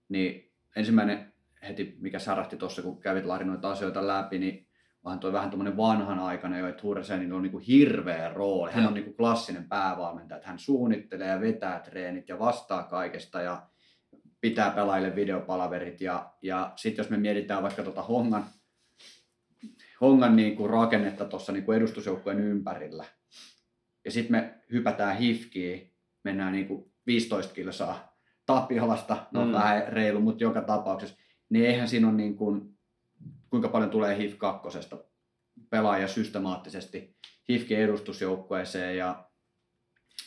[0.09, 1.33] niin ensimmäinen
[1.67, 4.62] heti, mikä särähti tuossa, kun kävit Lari noita asioita läpi, niin
[5.05, 8.71] vaan toi vähän tuommoinen vanhan aikana jo, että Hursenilla on niin kuin hirveä rooli.
[8.71, 13.41] Hän on niin kuin klassinen päävalmentaja, että hän suunnittelee ja vetää treenit ja vastaa kaikesta
[13.41, 13.67] ja
[14.41, 16.01] pitää pelaajille videopalaverit.
[16.01, 18.45] Ja, ja sitten jos me mietitään vaikka tuota Hongan
[20.01, 23.05] hongan niin kuin rakennetta tuossa niin kuin edustusjoukkueen ympärillä.
[24.05, 25.93] Ja sitten me hypätään hifkiin,
[26.23, 28.13] mennään niin kuin 15 kilsaa
[28.45, 29.51] Tapiolasta, no mm.
[29.51, 31.17] vähän reilu, mutta joka tapauksessa,
[31.49, 32.72] niin eihän siinä ole niin kuin,
[33.53, 34.97] kuinka paljon tulee HIF kakkosesta
[35.69, 37.15] pelaajia systemaattisesti
[37.49, 39.25] HIFKin edustusjoukkueeseen ja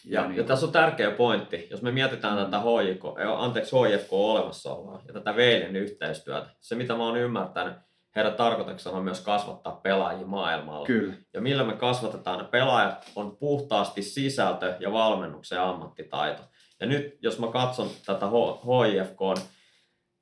[0.05, 1.67] Ja, ja, niin ja tässä on tärkeä pointti.
[1.71, 2.45] Jos me mietitään Mm.
[2.45, 7.75] tätä HJK, eh, anteeksi, HJFK olemassaoloa ja tätä Veilin yhteistyötä, se mitä mä oon ymmärtänyt,
[8.17, 10.87] heidän tarkoituksena on myös kasvattaa pelaajia maailmalla.
[10.87, 16.43] Kyllä, Ja millä me kasvatetaan ne pelaajat, on puhtaasti sisältö ja valmennuksen ammattitaito.
[16.81, 19.47] Ja nyt jos mä katson tätä HIFK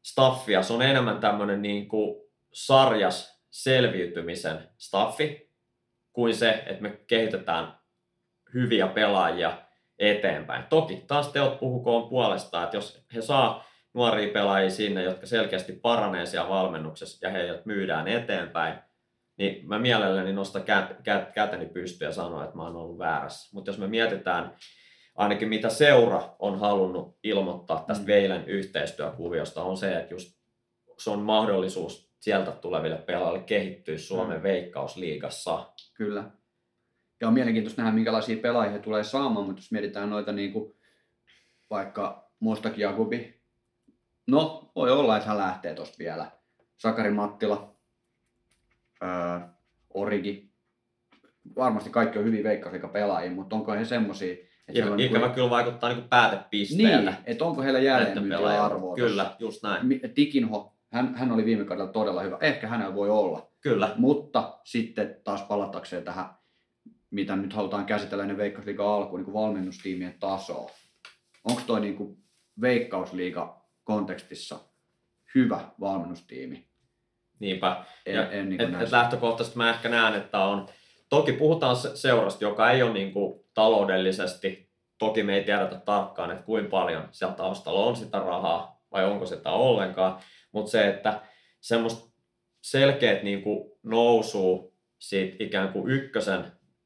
[0.05, 2.23] staffia, se on enemmän tämmöinen niin kuin
[2.55, 5.50] sarjas selviytymisen staffi,
[6.12, 7.78] kuin se, että me kehitetään
[8.55, 9.59] hyviä pelaajia
[9.98, 10.64] eteenpäin.
[10.64, 16.26] Toki taas teot puhukoon puolestaan, että jos he saa nuoria pelaajia sinne, jotka selkeästi paranee
[16.26, 18.78] siellä valmennuksessa ja heidät myydään eteenpäin,
[19.36, 23.50] niin mä mielelläni nostan kät, kät, käteni pystyyn ja sanon, että mä oon ollut väärässä.
[23.52, 24.57] Mutta jos me mietitään
[25.14, 28.07] ainakin mitä seura on halunnut ilmoittaa tästä Mm.
[28.07, 30.38] Veilen yhteistyökuviosta, on se, että just
[30.98, 34.42] se on mahdollisuus sieltä tuleville pelaajille kehittyä Suomen Mm.
[34.42, 35.66] veikkausliigassa.
[35.94, 36.24] kyllä.
[37.20, 40.74] Ja on mielenkiintoista nähdä, minkälaisia pelaajia he tulee saamaan, mutta jos mietitään noita niin kuin
[41.70, 43.40] vaikka Mostak Jakubi,
[44.26, 46.30] no voi olla, että hän lähtee tosta vielä.
[46.76, 47.74] Sakari Mattila,
[49.02, 49.08] öö,
[49.94, 50.50] Origi,
[51.56, 53.84] varmasti kaikki on hyvin veikkausliiga pelaajia, mutta onko he
[54.68, 57.10] että heillä on ikävä niinku- kyllä vaikuttaa niin päätepisteeltä.
[57.10, 57.78] niin, että onko heillä
[58.36, 58.62] pelaajien.
[58.64, 58.96] arvoa.
[58.96, 60.00] Kyllä, just näin.
[60.14, 62.38] Tikinho, hän, hän oli viime kaudella todella hyvä.
[62.40, 63.49] Ehkä hänellä voi olla.
[63.61, 63.92] Kyllä.
[63.97, 66.26] Mutta sitten taas palatakseen tähän,
[67.11, 70.70] mitä nyt halutaan käsitellä ennen Veikkausliigan alkuun, niin kuin valmennustiimien tasoa.
[71.45, 72.16] Onko toi niin kuin
[72.61, 74.59] Veikkausliiga kontekstissa
[75.34, 76.68] hyvä valmennustiimi?
[77.38, 77.84] Niinpä.
[78.07, 80.66] En, Ja en niin Et, et lähtökohtaisesti mä ehkä näen, että on,
[81.09, 86.30] toki puhutaan se- seurasta, joka ei ole niin kuin taloudellisesti, toki me ei tiedetä tarkkaan,
[86.30, 90.18] että kuinka paljon sieltä taustalla on sitä rahaa vai onko sitä ollenkaan,
[90.55, 91.20] mutta se, että
[91.61, 92.14] semmoista
[92.62, 96.44] selkeät niin kuin nousua siitä ikään kuin ykkösen,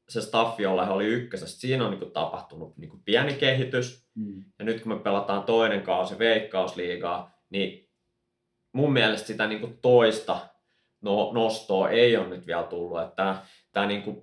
[0.09, 4.09] se staffi, jolla he oli ykkösessä, siinä on niin kuin tapahtunut niin kuin pieni kehitys,
[4.15, 4.43] mm.
[4.59, 7.89] ja nyt kun me pelataan toinen kausi veikkausliigaa, niin
[8.73, 10.39] mun mielestä sitä niin kuin toista
[11.01, 13.01] no, nostoa ei ole nyt vielä tullut.
[13.01, 13.41] Että tämä,
[13.71, 14.21] tämä niin kuin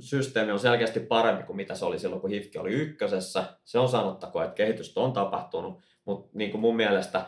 [0.00, 3.44] systeemi on selkeästi parempi kuin mitä se oli silloin, kun HIFKI oli ykkösessä.
[3.64, 7.26] Se on sanottako, että kehitystä on tapahtunut, mutta niin kuin mun mielestä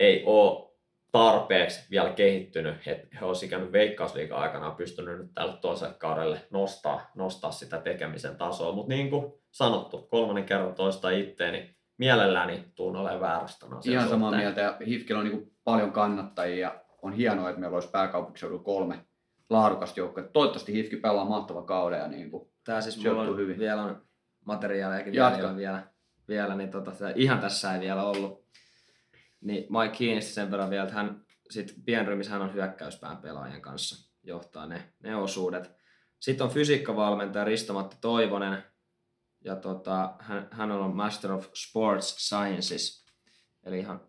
[0.00, 0.71] ei ole
[1.12, 6.40] tarpeeksi vielä kehittynyt, että he olisivat ikään kuin veikkausliigan aikana pystynyt nyt tälle toiselle kaudelle
[6.50, 8.72] nostaa, nostaa sitä tekemisen tasoa.
[8.72, 14.42] Mutta niin kuin sanottu, kolmannen kerran toista itteeni, mielelläni tuun olemaan asian Ihan samaa suhteen.
[14.42, 14.60] mieltä.
[14.60, 16.74] Ja Hifkillä on niin paljon kannattajia.
[17.02, 19.04] On hienoa, että meillä olisi pääkaupunkiseudulla kolme
[19.50, 20.24] laadukasta joukkoa.
[20.24, 23.58] Toivottavasti Hifki pelaa mahtava kauden ja niin kuin Tää siis mulla on hyvin.
[23.58, 24.02] vielä on
[24.44, 25.82] materiaalejakin jäljellä vielä,
[26.28, 28.42] vielä niin tota, ihan tässä ei vielä ollut.
[29.42, 34.12] Niin Mike Keenistä sen verran vielä, että hän sit pienryhmissä hän on hyökkäyspään pelaajan kanssa,
[34.22, 35.70] johtaa ne, ne osuudet.
[36.20, 38.64] Sitten on fysiikkavalmentaja Risto-Matti Toivonen,
[39.44, 43.06] ja tota, hän, hän on Master of Sports Sciences,
[43.64, 44.00] eli ihan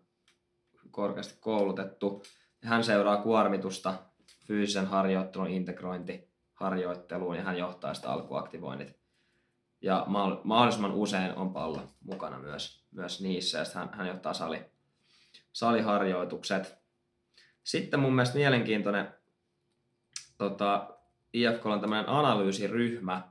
[0.90, 2.22] korkeasti koulutettu.
[2.62, 3.94] Hän seuraa kuormitusta,
[4.46, 9.00] fyysisen harjoittelun integrointi, harjoitteluun ja hän johtaa sitä alkuaktivoinnit.
[9.80, 14.34] Ja ma- mahdollisimman usein on pallo mukana myös, myös niissä ja sitten hän, hän johtaa
[14.34, 14.73] sali,
[15.54, 16.78] saliharjoitukset.
[17.64, 19.14] Sitten mun mielestä mielenkiintoinen
[20.38, 20.98] tota,
[21.32, 23.22] IFK on tämmöinen analyysiryhmä,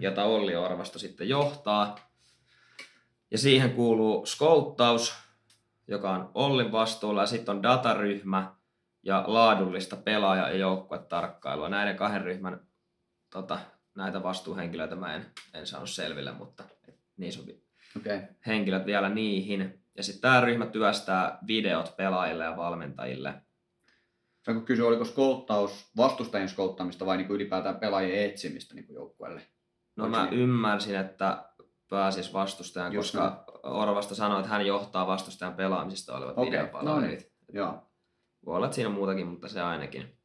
[0.00, 1.96] jota Olli Orvasto sitten johtaa.
[3.30, 5.14] Ja siihen kuuluu skouttaus,
[5.88, 8.54] joka on Ollin vastuulla, ja sitten on dataryhmä
[9.02, 11.68] ja laadullista pelaaja- ja joukkuetarkkailua.
[11.68, 12.60] Näiden kahden ryhmän
[13.30, 13.58] tota,
[13.94, 16.64] näitä vastuuhenkilöitä mä en, en saanut selville, mutta
[17.16, 17.48] niissä on
[17.96, 18.20] okei.
[18.46, 19.85] henkilöt vielä niihin.
[19.96, 23.34] Ja sitten tämä ryhmä työstää videot pelaajille ja valmentajille.
[24.42, 29.42] Saanko kysyä, oliko skouttaus vastustajien skouttaamista vai niin kuin ylipäätään pelaajien etsimistä niin kuin joukkueelle?
[29.96, 30.40] No Oliko mä niin?
[30.40, 31.44] ymmärsin, että
[31.90, 37.32] pääsis vastustajan, Just koska Orvasta sanoi, että hän johtaa vastustajan pelaamisista olevat Okei, videopalaverit.
[37.52, 37.90] Joo.
[38.46, 40.18] Voi olla, että siinä on muutakin, mutta se ainakin.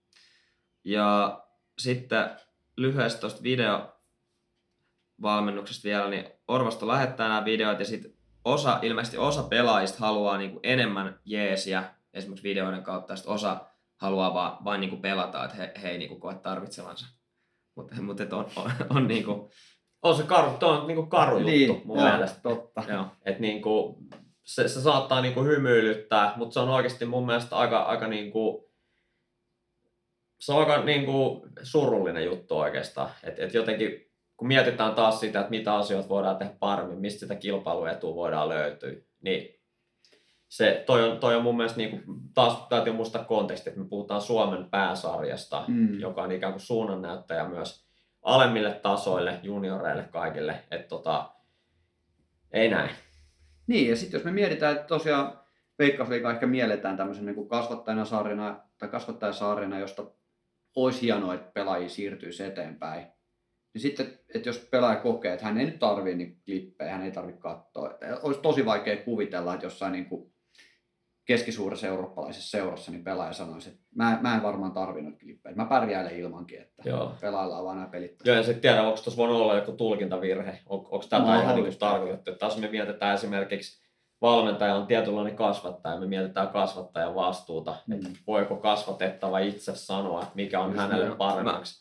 [0.83, 1.41] Ja
[1.77, 2.29] sitten
[2.77, 8.10] lyhyesti tuosta videovalmennuksesta vielä, niin Orvasto lähettää nämä videot ja sitten
[8.45, 11.83] osa, ilmeisesti osa pelaajista haluaa niinku enemmän jeesiä
[12.13, 13.65] esimerkiksi videoiden kautta, ja osa
[13.97, 17.05] haluaa vaan, vain niinku pelata, että he, he ei niinku koe tarvitsevansa.
[17.75, 19.49] Mutta mut, on, on, on niinku,
[20.01, 22.39] On se karu, on niinku karu juttu Niin, mun joo, mielestä.
[22.41, 22.83] totta.
[22.89, 23.97] joo, Et niinku,
[24.43, 28.71] se, se saattaa niinku hymyilyttää, mutta se on oikeasti mun mielestä aika, aika niinku,
[30.39, 33.09] se on aika niinku surullinen juttu oikeastaan.
[33.23, 34.10] Et, et jotenkin,
[34.41, 38.91] kun mietitään taas sitä, että mitä asioita voidaan tehdä paremmin, mistä sitä kilpailuetua voidaan löytyä,
[39.21, 39.59] niin
[40.47, 43.87] se, toi, on, toi on mun mielestä niin kuin, taas täytyy muistaa konteksti, että me
[43.87, 45.99] puhutaan Suomen pääsarjasta, Mm.
[45.99, 47.85] joka on ikään kuin suunnannäyttäjä myös
[48.21, 50.63] alemmille tasoille, junioreille, kaikille.
[50.71, 51.31] Että tota,
[52.51, 52.89] ei näin.
[53.67, 55.39] Niin, ja sitten jos me mietitään, että tosiaan
[55.79, 60.03] Veikkausliiga ehkä mielletään tämmöisen niin kasvattajana saarina, tai kasvattajasaarina, josta
[60.75, 63.07] olisi hienoa, että pelaajia siirtyisi eteenpäin.
[63.73, 67.11] Niin sitten, että jos pelaaja kokee, että hän ei nyt tarvii niin klippejä, hän ei
[67.11, 67.91] tarvitse katsoa.
[67.91, 70.31] Että olisi tosi vaikea kuvitella, että jossain niin kuin
[71.25, 75.55] keskisuuressa eurooppalaisessa seurassa niin pelaaja sanoisi, että mä, mä en varmaan tarvinnut klippejä.
[75.55, 77.15] Mä pärjäilen ilmankin, että Joo.
[77.21, 78.15] pelailla on vaan nämä pelit.
[78.25, 80.59] Joo, ja sitten tiedä, onko tuossa voinut olla joku tulkintavirhe.
[80.65, 82.31] On, onko tätä ihan niin tarkoitettu.
[82.31, 83.81] Että taas me mietitään esimerkiksi
[84.21, 87.93] valmentaja on tietynlainen kasvattaja, me mietitään kasvattajan vastuuta, Mm.
[87.93, 91.80] että voiko kasvatettava itse sanoa, että mikä on Just hänelle paremmaksi,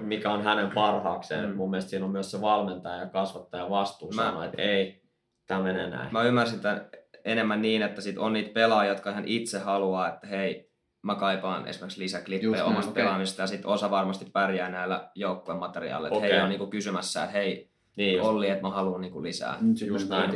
[0.00, 1.50] mikä on hänen parhaakseen.
[1.50, 1.56] Mm.
[1.56, 5.02] Mun mielestä siinä on myös se valmentaja ja kasvattaja vastuu Mä- sanoa, että ei,
[5.46, 6.12] tämä menee näin.
[6.12, 6.88] Mä ymmärsin tämän
[7.24, 10.70] enemmän niin, että sit on niitä pelaajia, jotka ihan itse haluaa, että hei,
[11.02, 13.02] mä kaipaan esimerkiksi Just lisäklippejä näin, omasta okei.
[13.04, 16.16] pelaamisesta ja sitten osa varmasti pärjää näillä joukkueen materiaaleilla.
[16.16, 16.28] Okay.
[16.28, 16.38] Okei.
[16.38, 19.56] He on niinku kysymässä, että hei niin, just, Olli, että mä haluan niinku lisää.
[19.60, 20.30] Nyt sitten Just näin,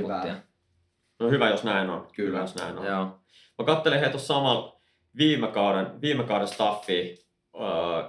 [1.20, 2.08] no hyvä, jos näin on.
[2.16, 2.28] Kyllä.
[2.28, 2.86] Hyvä, jos näin on.
[2.86, 3.04] Joo.
[3.58, 4.80] Mä kattelin heitä samalla
[5.16, 7.16] viime kauden, viime kauden staffia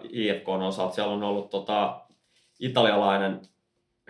[0.10, 0.96] IFKn osalta.
[0.96, 2.02] Siellä on ollut tota,
[2.60, 3.42] italialainen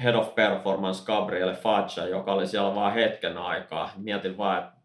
[0.03, 3.91] Head of Performance Gabriele Faccia, joka oli siellä vain hetken aikaa.
[3.97, 4.79] Mietin vaan, että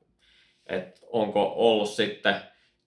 [0.66, 2.34] et onko ollut sitten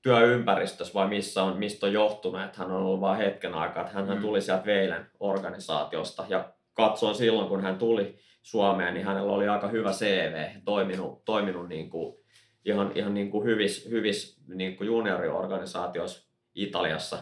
[0.01, 3.81] työympäristössä vai missä on, mistä on johtunut, että hän on ollut vain hetken aikaa.
[3.83, 4.21] Että hän Mm.
[4.21, 9.67] tuli sieltä Veilen organisaatiosta ja katsoin silloin, kun hän tuli Suomeen, niin hänellä oli aika
[9.67, 12.17] hyvä CV, toiminut, toiminut niin kuin
[12.65, 17.17] ihan, ihan niin kuin hyvissä, hyvissä niin kuin junioriorganisaatioissa Italiassa.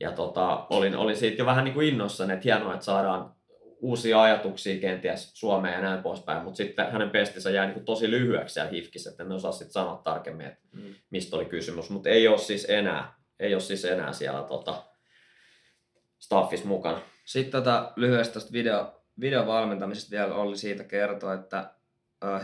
[0.00, 3.34] Ja tota, olin, olin siitä jo vähän niin kuin innoissani, että hienoa, että saadaan
[3.80, 8.10] uusia ajatuksia kenties Suomeen ja näin poispäin, mutta sitten hänen pestinsä jäi niin kuin tosi
[8.10, 10.94] lyhyeksi siellä hifkissä, että en osaa sitten sanoa tarkemmin, että Mm.
[11.10, 14.84] mistä oli kysymys, mutta ei ole siis enää, ei ole siis enää siellä tota,
[16.18, 17.00] staffissa mukana.
[17.24, 21.70] Sitten tota, lyhyesti tästä video, videovalmentamisesta vielä oli siitä kertoa, että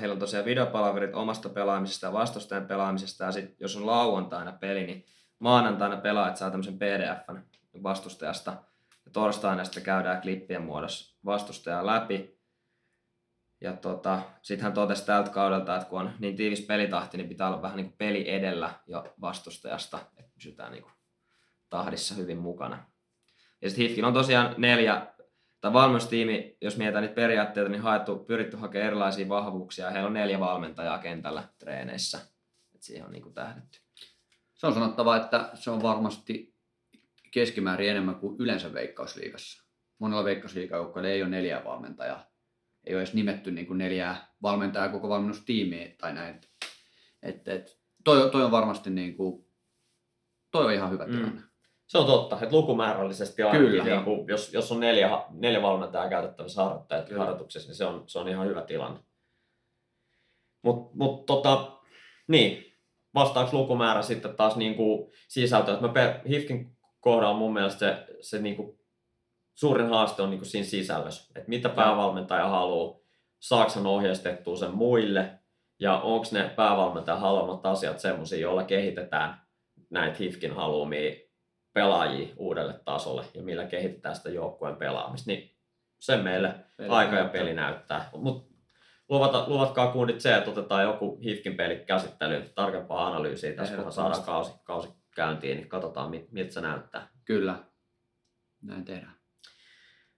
[0.00, 3.24] heillä on tosiaan videopalaverit omasta pelaamisesta ja vastustajan pelaamisesta.
[3.24, 5.04] Ja sitten jos on lauantaina peli, niin
[5.40, 7.44] maanantaina pelaajat saa tämmöisen pdf
[7.82, 8.50] vastustajasta.
[9.04, 12.40] Ja torstaina sitten käydään klippien muodossa vastustajaa läpi.
[13.60, 17.48] Ja tota, sitten hän totesi tältä kaudelta, että kun on niin tiivis pelitahti, niin pitää
[17.48, 20.92] olla vähän niin kuin peli edellä jo vastustajasta, että pysytään niin kuin
[21.70, 22.84] tahdissa hyvin mukana.
[23.62, 25.06] Ja sitten HIFKillä on tosiaan neljä,
[25.60, 30.14] tai valmennustiimi, jos mietitään niitä periaatteita, niin haettu, pyritty hakemaan erilaisia vahvuuksia, ja heillä on
[30.14, 32.18] neljä valmentajaa kentällä treeneissä.
[32.74, 33.80] Et siihen on niinku tähdetty.
[34.60, 36.54] Se on sanottava, että se on varmasti
[37.30, 39.64] keskimäärin enemmän kuin yleensä Veikkausliigassa.
[39.98, 42.26] Monella Veikkausliigajoukkoilla ei ole neljää valmentajaa.
[42.86, 46.40] Ei ole edes nimetty niin kuin neljää valmentajaa koko valmennustiimiä tai näin.
[47.22, 49.46] Et, et, toi, toi on varmasti niin kuin,
[50.50, 51.12] toi on ihan hyvä Mm.
[51.12, 51.42] tilanne.
[51.86, 53.84] Se on totta, että lukumäärällisesti ainakin, Kyllä.
[53.84, 57.20] niin kuin, jos, jos on neljä, neljä valmentajaa käytettävissä harjoittajat Kyllä.
[57.20, 59.00] harjoituksessa, niin se on, se on ihan hyvä tilanne.
[60.62, 61.80] Mutta mut, tota,
[62.28, 62.69] niin,
[63.14, 65.74] vastaako lukumäärä sitten taas niin kuin sisältöä?
[65.74, 68.78] Että mä HIFKin kohdalla mun mielestä se, se niin kuin
[69.54, 71.32] suurin haaste on niin kuin siinä sisällössä.
[71.36, 73.00] Että mitä päävalmentaja haluaa,
[73.40, 75.40] saako hän ohjeistettua sen muille,
[75.80, 79.40] ja onko ne päävalmentajan haluamat asiat semmoisia, joilla kehitetään
[79.90, 81.14] näitä HIFKin haluamia
[81.72, 85.56] pelaajia uudelle tasolle ja millä kehitetään sitä joukkueen pelaamista, niin
[86.00, 87.40] sen meille Peli aika ja näyttää.
[87.40, 88.10] peli näyttää.
[88.16, 88.49] Mutta
[89.10, 94.22] luvata, luvatkaa kunnit se, että otetaan joku HIFKin peli käsittelyyn, tarkempaa analyysiä tässä, kun saadaan
[94.22, 97.08] kausi, kausi käyntiin, niin katsotaan miltä se näyttää.
[97.24, 97.64] Kyllä,
[98.62, 99.14] näin tehdään.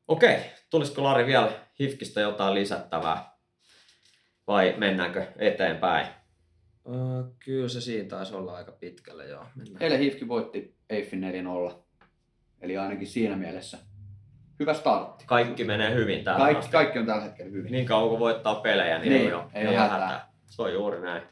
[0.09, 0.39] Okei,
[0.71, 3.33] tulisiko Lari vielä HIFKistä jotain lisättävää
[4.47, 6.07] vai mennäänkö eteenpäin?
[6.87, 6.95] Öö,
[7.45, 9.47] kyllä se siinä taisi olla aika pitkälle, joo.
[9.57, 9.83] Mennään.
[9.83, 11.23] Eilen Hifki voitti Eiffin
[11.71, 11.75] 4-0.
[12.61, 13.79] Eli ainakin siinä mielessä
[14.63, 15.25] hyvä startti.
[15.27, 16.73] Kaikki menee hyvin Kaikki, asti.
[16.73, 17.73] kaikki on tällä hetkellä hyvin.
[17.73, 19.99] Niin kauan voittaa pelejä, niin, Niin, ei, ole, ei ole hätää.
[20.01, 20.33] hätää.
[20.47, 21.23] Se on juuri näin.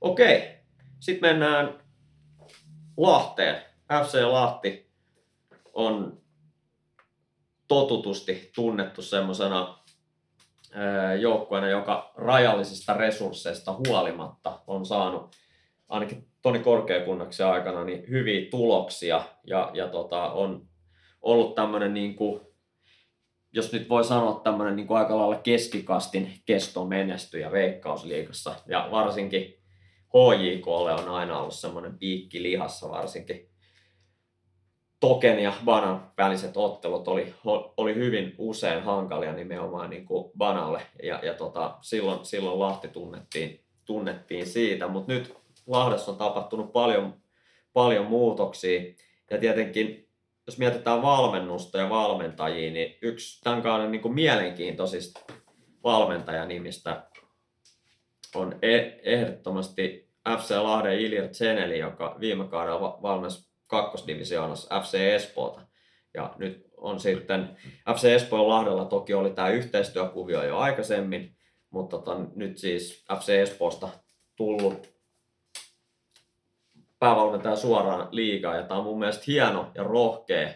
[0.00, 0.58] Okei,
[1.00, 1.78] sitten mennään
[2.96, 3.62] Lahteen.
[4.04, 4.90] FC Lahti
[5.72, 6.18] on
[7.68, 9.78] totutusti tunnettu semmoisena
[11.20, 15.36] joukkueena, joka rajallisista resursseista huolimatta on saanut
[15.88, 20.66] ainakin Toni Korkeakunnaksen aikana niin hyviä tuloksia ja, ja tota, on
[21.26, 22.40] ollut tämmöinen niin kuin,
[23.52, 28.54] jos nyt voi sanoa tämmöinen niin kuin aika lailla keskikastin keston menestyjä Veikkausliigassa.
[28.66, 29.58] Ja varsinkin
[30.08, 33.48] HJKlle on aina ollut semmoinen piikki lihassa, varsinkin
[35.00, 37.34] Token ja Banan väliset ottelut oli,
[37.76, 40.82] oli hyvin usein hankalia nimenomaan niin kuin Banalle.
[41.02, 45.34] Ja, ja tota, silloin, silloin Lahti tunnettiin tunnettiin siitä, mutta nyt
[45.66, 47.14] Lahdessa on tapahtunut paljon,
[47.72, 48.94] paljon muutoksia.
[49.30, 50.05] Ja tietenkin,
[50.46, 55.20] jos mietitään valmennusta ja valmentajia, niin yksi tämän kauden niin mielenkiintoisista
[55.84, 57.06] valmentajanimistä
[58.34, 65.60] on e- ehdottomasti FC Lahden Ilir Tseneli, joka viime kaudella valmensi kakkosdivisioonassa FC Espoota.
[66.14, 67.56] Ja nyt on sitten
[67.94, 71.36] FC Espoon Lahdella toki oli tämä yhteistyökuvio jo aikaisemmin,
[71.70, 73.88] mutta tota, nyt siis FC Espoosta
[74.36, 74.95] tullut
[76.98, 80.48] päävalmentaja suoraan liigaa ja tämä on mun mielestä hieno ja rohkea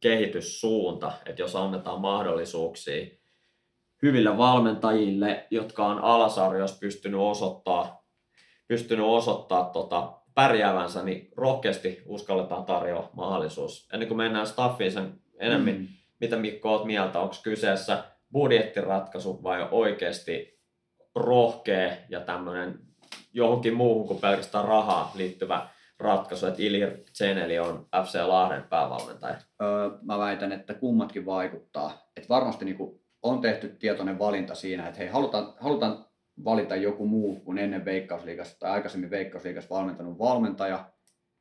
[0.00, 3.06] kehityssuunta, että jos annetaan mahdollisuuksia
[4.02, 8.04] hyville valmentajille, jotka on alasarjoissa pystynyt osoittaa,
[8.68, 13.88] pystynyt osoittaa tota, pärjäävänsä, niin rohkeasti uskalletaan tarjoa mahdollisuus.
[13.92, 15.88] Ennen kuin mennään staffiin sen enemmän, mm.
[16.20, 20.60] mitä Mikko olet mieltä, onko kyseessä budjettiratkaisu vai oikeasti
[21.14, 22.78] rohkea ja tämmöinen
[23.32, 25.68] johonkin muuhun kuin pelkästään rahaa liittyvä
[26.04, 29.36] ratkaisu, että Ilir Tseneli on FC Lahden päävalmentaja?
[29.62, 32.10] Öö, mä väitän, että kummatkin vaikuttaa.
[32.16, 36.06] Et varmasti niinku on tehty tietoinen valinta siinä, että hei, halutaan, halutaan
[36.44, 40.90] valita joku muu kuin ennen Veikkausliigassa tai aikaisemmin Veikkausliigassa valmentanut valmentaja.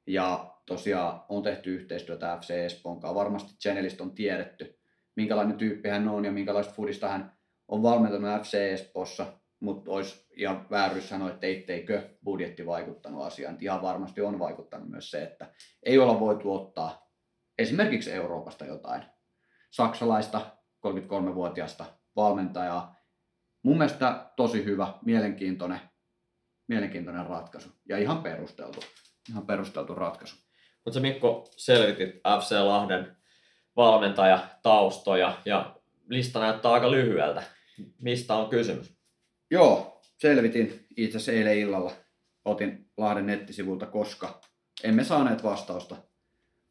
[0.07, 3.15] Ja tosiaan on tehty yhteistyötä FC Espoon kanssa.
[3.15, 4.79] Varmasti Chenelistä on tiedetty,
[5.15, 7.33] minkälainen tyyppi hän on ja minkälaista fudista hän
[7.67, 9.25] on valmentanut FC Espoossa.
[9.63, 13.57] Mutta olisi ihan vääryys sanoa, että etteikö budjetti vaikuttanut asiaan.
[13.61, 15.53] Ihan varmasti on vaikuttanut myös se, että
[15.83, 17.09] ei olla voitu ottaa
[17.57, 19.03] esimerkiksi Euroopasta jotain
[19.71, 20.41] saksalaista
[20.87, 21.85] 33-vuotiaasta
[22.15, 22.95] valmentajaa.
[23.63, 25.79] Mun mielestä tosi hyvä, mielenkiintoinen,
[26.67, 28.79] mielenkiintoinen ratkaisu ja ihan perusteltu,
[29.29, 30.35] ihan perusteltu ratkaisu.
[30.85, 33.17] Mutta Mikko selvitit FC Lahden
[33.75, 35.75] valmentajataustoja ja
[36.09, 37.43] lista näyttää aika lyhyeltä.
[37.99, 39.02] Mistä on kysymys?
[39.53, 41.91] Joo, selvitin itse asiassa eilen illalla.
[42.45, 44.41] Otin Lahden nettisivulta, koska
[44.83, 45.95] emme saaneet vastausta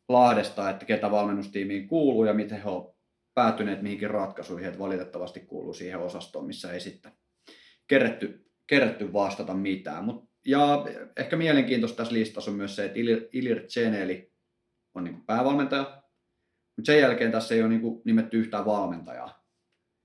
[0.09, 2.97] Lahdesta, että ketä valmennustiimiin kuuluu ja miten he ovat
[3.35, 7.13] päätyneet mihinkin ratkaisuihin, että valitettavasti kuuluu siihen osastoon, missä ei sitten
[7.87, 10.05] keretty, keretty vastata mitään.
[10.05, 10.85] Mut, ja
[11.17, 14.33] ehkä mielenkiintoista tässä listassa on myös se, että Ilir, Ilir Tseneli
[14.95, 16.03] on niin päävalmentaja,
[16.77, 19.45] mutta sen jälkeen tässä ei ole niin nimetty yhtään valmentajaa.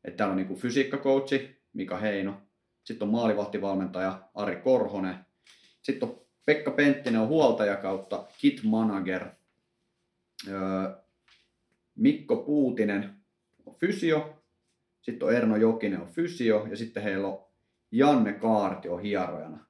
[0.03, 2.46] Että täällä on niin fysiikkakoutsi Mika Heino,
[2.87, 5.15] sitten on maalivahtivalmentaja Ari Korhonen,
[5.81, 9.25] sitten on Pekka Penttinen on huoltaja kautta kit manager,
[10.47, 10.95] öö,
[11.95, 13.15] Mikko Puutinen
[13.65, 14.43] on fysio,
[15.01, 17.45] sitten on Erno Jokinen on fysio ja sitten heillä on
[17.91, 19.65] Janne Kaarti on hierojana.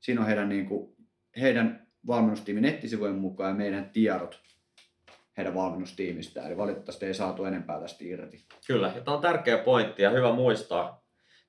[0.00, 0.96] Siinä on heidän, niin kuin,
[1.40, 4.42] heidän valmennustiimin nettisivujen mukaan ja meidän tiedot
[5.36, 6.46] heidän valmennustiimistään.
[6.46, 8.44] Eli valitettavasti ei saatu enempää tästä irti.
[8.66, 11.04] Kyllä, ja tämä on tärkeä pointti ja hyvä muistaa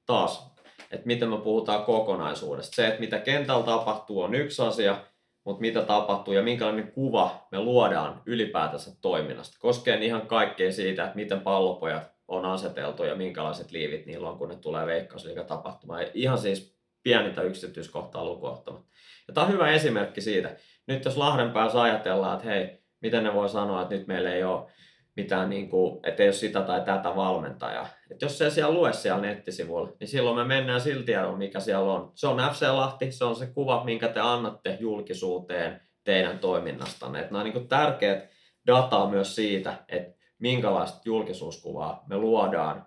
[0.05, 0.50] taas,
[0.91, 2.75] että miten me puhutaan kokonaisuudesta.
[2.75, 4.97] Se, että mitä kentällä tapahtuu on yksi asia,
[5.43, 9.57] mutta mitä tapahtuu ja minkälainen kuva me luodaan ylipäätänsä toiminnasta.
[9.59, 14.49] Koskee ihan kaikkea siitä, että miten pallopojat on aseteltu ja minkälaiset liivit niillä on, kun
[14.49, 16.05] ne tulee veikkausliigatapahtumaan.
[16.13, 18.91] Ihan siis pienintä yksityiskohtaa lukuottamatta.
[19.27, 20.55] Ja tämä on hyvä esimerkki siitä.
[20.87, 24.43] Nyt jos Lahden päässä ajatellaan, että hei, miten ne voi sanoa, että nyt meillä ei
[24.43, 24.71] ole
[25.15, 27.87] mitään, niin kuin, että ei ole sitä tai tätä valmentajaa.
[28.11, 31.93] Et jos se siellä lue siellä nettisivuilla, niin silloin me mennään sillä tiedolla, mikä siellä
[31.93, 32.11] on.
[32.15, 37.19] Se on FC Lahti, se on se kuva, minkä te annatte julkisuuteen teidän toiminnastanne.
[37.19, 38.29] Et nämä on niin tärkeät
[38.67, 42.85] dataa myös siitä, että minkälaista julkisuuskuvaa me luodaan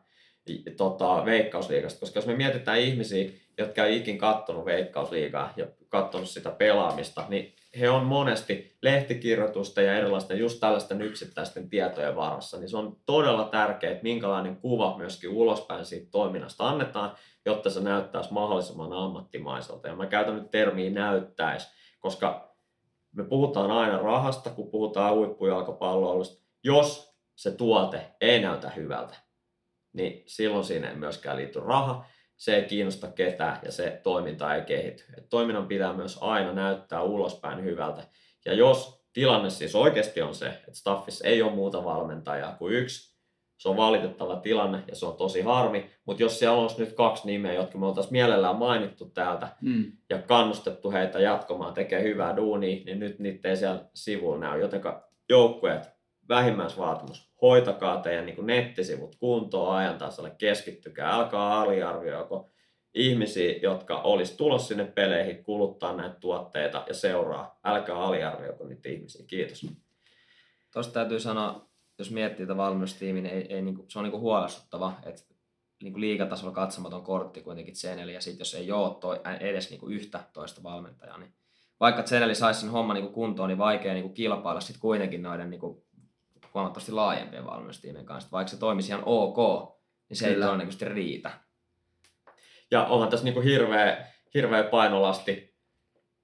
[0.77, 2.01] tota, veikkausliigasta.
[2.01, 7.55] Koska jos me mietitään ihmisiä, jotka ei ikin kattonut veikkausliigaa ja kattonut sitä pelaamista, niin
[7.81, 13.45] he on monesti lehtikirjoitusta ja erilaisten just tällaisten yksittäisten tietojen varassa, niin se on todella
[13.45, 17.17] tärkeää, että minkälainen kuva myöskin ulospäin siitä toiminnasta annetaan,
[17.47, 19.89] jotta se näyttäisi mahdollisimman ammattimaiselta.
[19.89, 21.69] Ja mä käytän nyt termiä näyttäisi,
[21.99, 22.57] koska
[23.13, 26.45] me puhutaan aina rahasta, kun puhutaan huippujalkapalloilusta.
[26.65, 29.15] Jos se tuote ei näytä hyvältä,
[29.93, 32.05] niin silloin siinä ei myöskään liity raha,
[32.45, 35.05] se ei kiinnosta ketään ja se toiminta ei kehity.
[35.19, 38.03] Et toiminnan pitää myös aina näyttää ulospäin hyvältä.
[38.45, 43.15] Ja jos tilanne siis oikeasti on se, että staffissa ei ole muuta valmentajaa kuin yksi,
[43.59, 47.27] se on valitettava tilanne ja se on tosi harmi, mutta jos siellä olisi nyt kaksi
[47.27, 49.93] nimeä, jotka me oltaisiin mielellään mainittu täältä mm.
[50.11, 54.83] ja kannustettu heitä jatkamaan, tekee hyvää duunia, niin nyt niitä ei siellä sivulla näy, joten
[55.29, 55.94] joukkueet
[56.29, 57.31] vähimmäisvaatimus.
[57.43, 62.51] Hoitakaa teidän niin nettisivut kuntoon ajan tasalle, keskittykää, älkää aliarvioiko
[62.95, 67.59] ihmisiä, jotka olisi tulossa sinne peleihin, kuluttaa näitä tuotteita ja seuraa.
[67.65, 69.27] Älkää aliarvioiko niitä ihmisiä.
[69.27, 69.67] Kiitos.
[70.73, 71.69] Tuosta täytyy sanoa,
[71.99, 75.23] jos miettii tätä valmennustiimiä, niin ei, ei, niin kuin, se on niin kuin huolestuttava, että
[75.83, 79.81] niin kuin liigatasolla katsomaton kortti kuitenkin Zeneli, ja sitten jos ei ole toi, edes niin
[79.81, 81.35] kuin yhtä toista valmentajaa, niin
[81.81, 85.23] vaikka Zeneli saisi sen homman niin kuin kuntoon, niin vaikea niin kuin kilpailla sitten kuitenkin
[85.23, 85.83] noiden niin kuin
[86.55, 88.31] huomattavasti laajempien valmennustiimien kanssa.
[88.33, 89.37] Vaikka se toimisi ihan ok,
[90.09, 90.37] niin se Kyllä.
[90.45, 91.31] ei todennäköisesti riitä.
[92.71, 95.55] Ja onhan tässä niinku hirveä, hirveä painolasti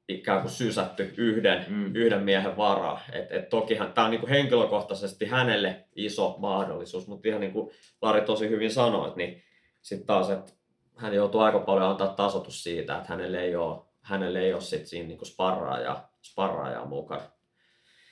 [0.09, 1.95] ikään kuin sysätty yhden, Mm.
[1.95, 3.01] yhden miehen varaa.
[3.13, 7.71] Et, et tokihan tämä on niinku henkilökohtaisesti hänelle iso mahdollisuus, mutta ihan niin kuin
[8.03, 9.43] Lari tosi hyvin sanoi, niin
[9.83, 10.53] sitten taas, että
[10.97, 14.87] hän joutuu aika paljon antaa tasotus siitä, että hänelle ei ole, hänelle ei ole sit
[14.87, 17.23] siinä niinku sparraajaa, sparraajaa mukana.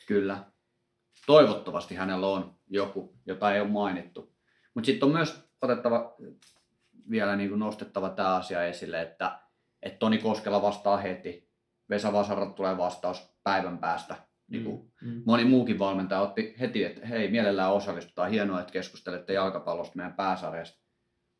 [0.07, 0.39] Kyllä.
[1.27, 4.33] Toivottavasti hänellä on joku, jota ei ole mainittu.
[4.75, 6.15] Mutta sitten on myös otettava
[7.11, 9.39] vielä niin kuin nostettava tämä asia esille, että,
[9.83, 11.49] että Toni Koskela vastaa heti.
[11.91, 14.17] Vesa Vasaralta tulee vastaus päivän päästä.
[14.49, 15.23] Niin kuin Mm.
[15.27, 18.31] moni muukin valmentaja otti heti, että hei, mielellään osallistutaan.
[18.31, 20.79] Hienoa, että keskustelette jalkapallosta meidän pääsarjasta.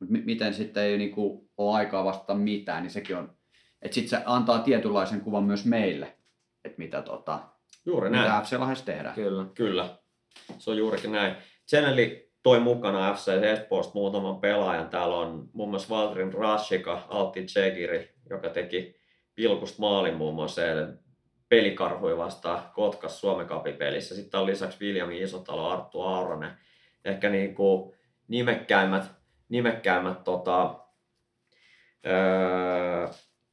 [0.01, 3.37] Mutta m- miten sitten ei niin kuin, ole aikaa vastata mitään, niin sekin on...
[3.83, 6.19] Että sitten se antaa tietynlaisen kuvan myös meille,
[6.65, 7.41] että mitä, tota,
[7.89, 8.31] Juuri näin.
[8.31, 9.15] mitä FC Lahdessa tehdään.
[9.15, 9.45] Kyllä.
[9.55, 9.99] Kyllä,
[10.59, 11.37] se on juurikin näin.
[11.69, 14.89] Channeli toi mukana FC Espoosta muutaman pelaajan.
[14.89, 18.97] Täällä on muun muassa Valtrin Rashika, Altti Tsegiri, joka teki
[19.35, 20.99] pilkusta maalin muun muassa eilen
[21.49, 24.15] pelikarhui vastaan Kotkas Suomen Cup-pelissä.
[24.15, 26.51] Sitten on lisäksi Viljami Isotalo, Arttu Auranen.
[27.05, 27.97] Ehkä niin kuin
[28.29, 29.05] nimekkäimmät,
[29.49, 30.75] nimekkäimmät tota,
[32.07, 33.09] öö,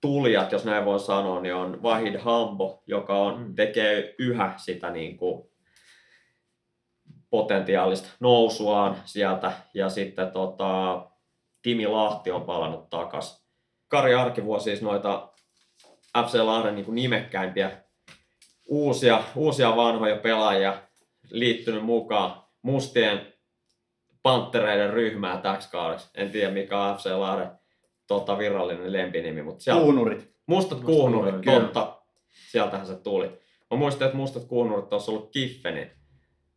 [0.06, 3.56] tulijat, jos näin voi sanoa, niin on Vahid Hambo, joka on, Mm.
[3.56, 5.50] tekee yhä sitä niin kuin
[7.30, 9.52] potentiaalista nousuaan sieltä.
[9.74, 11.06] Ja sitten tota,
[11.62, 13.46] Timi Lahti on palannut takas.
[13.88, 15.34] Kari Arkivuo siis noita
[16.28, 17.72] FC Lahden niin kuin nimekkäimpiä
[18.66, 20.82] uusia, uusia vanhoja pelaajia
[21.32, 23.34] liittynyt mukaan mustien
[24.24, 26.10] panttereiden ryhmään täksi kaudeksi.
[26.16, 27.52] En tiedä mikä on FC Lahden
[28.08, 30.20] tota, virallinen lempinimi, mutta siellä Kuunurit.
[30.20, 32.02] Mustat Mustat kuunurit, kuunurit, totta.
[32.52, 33.28] Sieltähän se tuli.
[33.72, 35.92] Mä muistan, että mustat kuunurit olisi ollut Kiffenin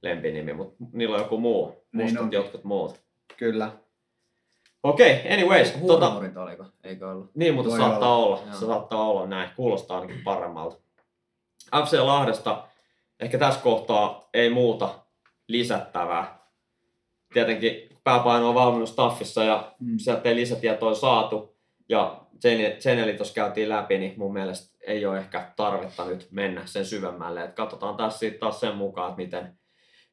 [0.03, 1.67] lempinimi, mutta niillä on joku muu.
[1.93, 2.37] Niin Mustat onkin.
[2.37, 3.01] jotkut muut.
[3.37, 3.73] Kyllä.
[4.83, 5.73] Okei, okay, anyways.
[5.87, 6.65] Tota, Hurmurit oliko?
[6.85, 7.31] Eikö ollut?
[7.35, 8.37] niin, mutta Voi saattaa olla.
[8.41, 8.53] olla.
[8.53, 9.51] Se saattaa olla näin.
[9.57, 10.77] Kuulostaa ainakin paremmalta.
[11.85, 12.69] FC Lahdesta
[13.21, 14.99] ehkä tässä kohtaa ei muuta
[15.49, 16.39] lisättävää.
[17.35, 19.99] Tietenkin pääpaino on valmennustaffissa ja Mm.
[19.99, 21.57] sieltä ei lisätietoa saatu.
[21.89, 22.21] Ja
[22.81, 27.45] Zeneli tuossa käytiin läpi, niin mun mielestä ei ole ehkä tarvetta nyt mennä sen syvemmälle.
[27.45, 29.59] Et katsotaan taas siitä taas sen mukaan, että miten,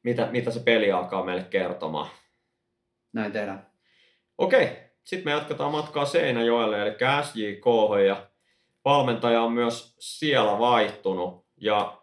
[0.04, 2.08] mitä, mitä se peli alkaa meille kertomaan.
[3.14, 3.68] Näin tehdään.
[4.38, 4.70] Okei,
[5.04, 7.66] sitten me jatketaan matkaa Seinäjoelle, eli SJK,
[8.08, 8.28] ja
[8.86, 11.98] valmentaja on myös siellä vaihtunut, ja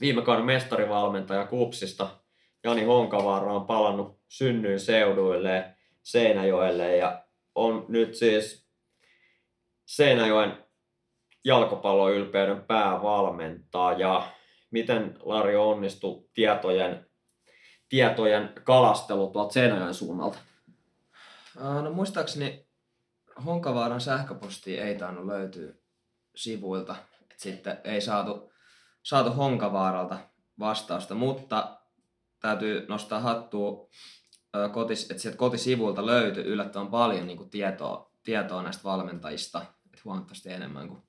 [0.00, 2.08] viime kauden mestarivalmentaja Kupsista,
[2.64, 7.24] Jani Honkavaara on palannut synnyin seuduille Seinäjoelle, ja
[7.54, 8.66] on nyt siis
[9.86, 10.64] Seinäjoen
[11.44, 14.32] jalkapalloylpeyden päävalmentaja.
[14.70, 17.06] Miten Lari onnistui tietojen,
[17.88, 20.38] tietojen kalastelu tuolta Seinäjoen suunnalta?
[21.82, 22.66] No muistaakseni
[23.44, 25.74] Honkavaaran sähköposti ei tainnut löytyä
[26.36, 26.96] sivuilta.
[27.30, 28.52] Et sitten ei saatu,
[29.02, 30.18] saatu Honkavaaralta
[30.58, 31.78] vastausta, mutta
[32.40, 33.88] täytyy nostaa hattua,
[34.72, 39.64] kotis, että sieltä kotisivuilta löytyi yllättävän paljon niin kuin tietoa, tietoa näistä valmentajista.
[39.94, 41.02] Et huomattavasti enemmän kuin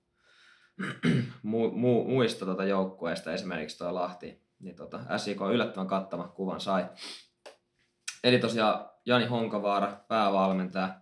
[1.44, 4.44] mu, mu, muista tuota joukkueista, esimerkiksi tuo Lahti.
[4.60, 6.86] Niin tota, SIK yllättävän kattava kuvan sai.
[8.24, 11.02] Eli tosiaan Jani Honkavaara, päävalmentaja,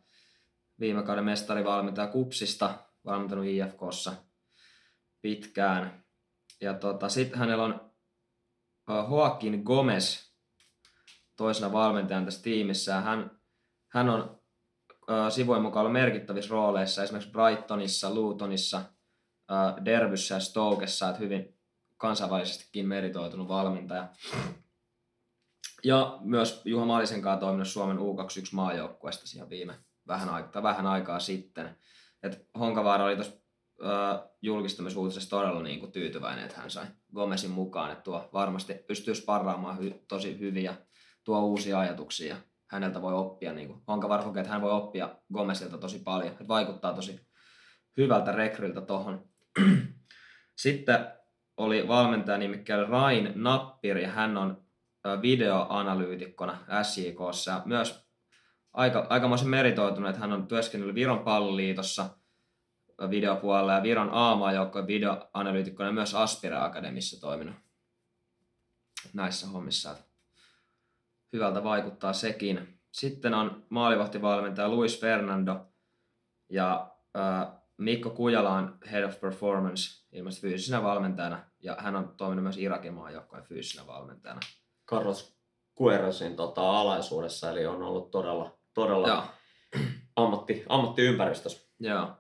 [0.79, 2.73] viime kauden mestarivalmentaja Kupsista,
[3.05, 4.13] valmentanut IFKssa
[5.21, 6.03] pitkään.
[6.61, 7.91] Ja tota, sitten hänellä on
[8.89, 10.30] Joaquin Gomez
[11.41, 13.01] toisena valmentajana tässä tiimissä.
[13.01, 13.31] Hän,
[13.87, 14.39] hän on
[14.91, 18.81] uh, sivujen mukaan ollut merkittävissä rooleissa esimerkiksi Brightonissa, Lutonissa,
[19.51, 21.57] uh, Derbyssä ja Stokessa, että hyvin
[21.97, 24.09] kansainvälisestikin meritoitunut valmentaja.
[25.83, 31.19] Ja myös Juha Maalisen kanssa toiminut Suomen U21 maajoukkueesta siihen viime vähän, aika, vähän aikaa
[31.19, 31.77] sitten.
[32.23, 33.33] Et Honkavaara oli tuossa
[34.41, 36.85] julkistamisuutisessa todella niin kuin tyytyväinen, että hän sai
[37.15, 40.73] Gomezin mukaan, että tuo varmasti pystyy sparraamaan hy, tosi hyvin ja
[41.23, 45.15] tuo uusia ajatuksia ja häneltä voi oppia, niin kuin Honkavaara kokee, että hän voi oppia
[45.33, 47.27] Gomezilta tosi paljon, että vaikuttaa tosi
[47.97, 49.29] hyvältä rekryltä tohon.
[50.63, 51.07] Sitten
[51.57, 54.65] oli valmentaja nimikkeellä Rain Nappir ja hän on
[55.21, 58.11] videoanalyytikkona SJKssa myös
[58.73, 62.09] aika, aikamoisen meritoitunut, että hän on työskennellyt Viron palloliitossa
[63.01, 67.55] ö, videopuolella ja Viron aamaajoukkojen videoanalyytikkona ja myös Aspira Akademissa toiminut
[69.13, 69.91] näissä hommissa.
[69.91, 70.03] Että
[71.33, 72.79] hyvältä vaikuttaa sekin.
[72.91, 75.65] sitten on maalivahtivalmentaja Luis Fernando
[76.49, 82.43] ja äh, Mikko Kujala on Head of Performance ilmeisesti fyysisenä valmentajana ja hän on toiminut
[82.43, 84.39] myös Irakin maajoukkojen fyysisenä valmentajana.
[84.89, 85.37] Carlos
[85.77, 89.23] Guerresin tota, alaisuudessa, eli on ollut todella, todella Joo.
[90.15, 91.71] ammatti, ammattiympäristössä.
[91.79, 92.17] Joo.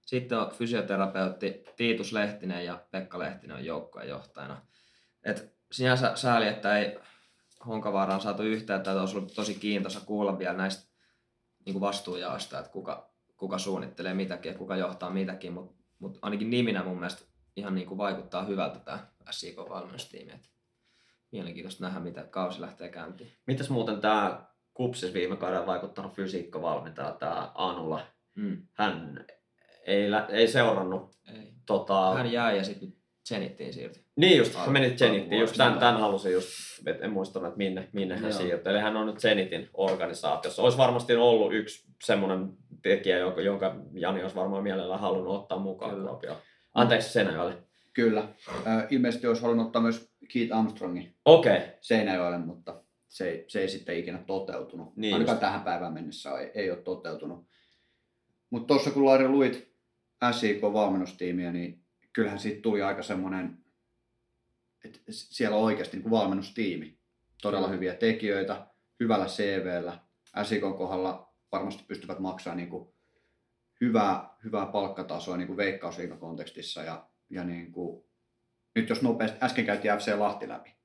[0.00, 4.62] Sitten on fysioterapeutti Tiitus Lehtinen ja Pekka Lehtinen on joukkojen johtajana.
[5.24, 6.98] Et sinänsä sääli, että ei
[7.66, 10.88] Honkavaaraan saatu yhteyttä, että olisi ollut tosi kiintoisa kuulla vielä näistä
[11.66, 16.50] niin kuin vastuujaosta, että kuka, kuka suunnittelee mitäkin ja kuka johtaa mitäkin, mutta mut ainakin
[16.50, 17.24] niminä mun mielestä
[17.56, 20.32] ihan niin kuin vaikuttaa hyvältä tämä SIK-valmennustiimi.
[21.32, 23.32] Mielenkiintoista nähdä, mitä kausi lähtee käyntiin.
[23.46, 28.06] Mitäs muuten tämä Kupsis viime kaudella vaikuttanut fysiikkavalmentaja, tämä Anula?
[28.34, 28.66] Mm.
[28.72, 29.24] Hän
[29.86, 31.52] ei, lä- ei seurannut Ei.
[31.66, 32.14] tota...
[32.14, 32.92] Hän jäi ja sitten
[33.28, 34.02] Zenittiin siirtyi.
[34.16, 36.48] Niin just, hän meni Zenittiin, just tämän, tämän halusin just,
[36.86, 38.72] et en muistanut, että minne, minne hän siirtyi.
[38.72, 40.62] Eli hän on nyt Zenitin organisaatiossa.
[40.62, 42.48] Olisi varmasti ollut yksi semmoinen
[42.82, 46.36] tekijä, jonka, jonka Jani olisi varmaan mielellään halunnut ottaa mukaan Kyllä.
[46.74, 47.56] Anteeksi Seinäjoelle.
[47.92, 48.28] Kyllä.
[48.90, 51.68] Ilmeisesti olisi halunnut ottaa myös Keith Armstrongin Okei, okay.
[51.80, 54.96] Seinäjoelle, mutta se ei, se ei sitten ikinä toteutunut.
[54.96, 55.40] Niin Ainakaan just.
[55.40, 57.46] tähän päivään mennessä ei, ei ole toteutunut.
[58.50, 59.72] Mutta tuossa kun Lauri luit
[60.32, 61.87] SIK-valmennustiimiä, niin
[62.18, 63.58] kyllähän siitä tuli aika semmoinen,
[64.84, 66.98] että siellä on oikeasti niin kuin valmennustiimi.
[67.42, 68.66] Todella hyviä tekijöitä,
[69.00, 69.98] hyvällä CVllä.
[70.42, 72.88] SIK kohdalla varmasti pystyvät maksamaan niin kuin
[73.80, 76.82] hyvää, hyvää palkkatasoa niin kuin veikkausliikakontekstissa.
[76.82, 78.04] Ja, ja niin kuin,
[78.74, 80.76] nyt jos nopeasti, äsken käytiin FC Lahti läpi,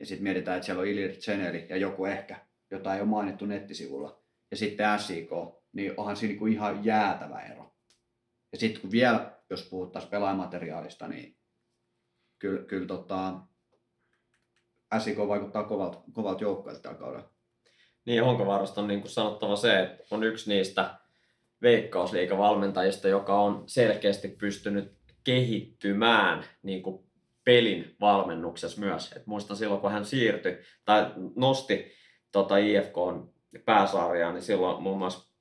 [0.00, 3.46] ja sitten mietitään, että siellä on Ilir Zeneli ja joku ehkä, jota ei ole mainittu
[3.46, 5.30] nettisivulla, ja sitten SIK,
[5.72, 7.74] niin onhan siinä niinku ihan jäätävä ero.
[8.52, 11.36] Ja sitten kun vielä, jos puhuttaisiin pelaajamateriaalista, niin
[12.38, 13.40] kyllä, kyllä tota,
[14.98, 17.30] SIK vaikuttaa kovalta, kovalta joukkueelta tällä kaudella.
[18.04, 20.94] Niin Honkavaarasta on niin kuin sanottava se, että on yksi niistä
[21.62, 24.92] veikkausliikavalmentajista, joka on selkeästi pystynyt
[25.24, 27.04] kehittymään niin kuin
[27.44, 29.12] pelin valmennuksessa myös.
[29.12, 31.92] Et muistan silloin, kun hän siirtyi tai nosti
[32.32, 32.96] tota IFK
[33.64, 35.32] pääsarjaa, niin silloin muun muassa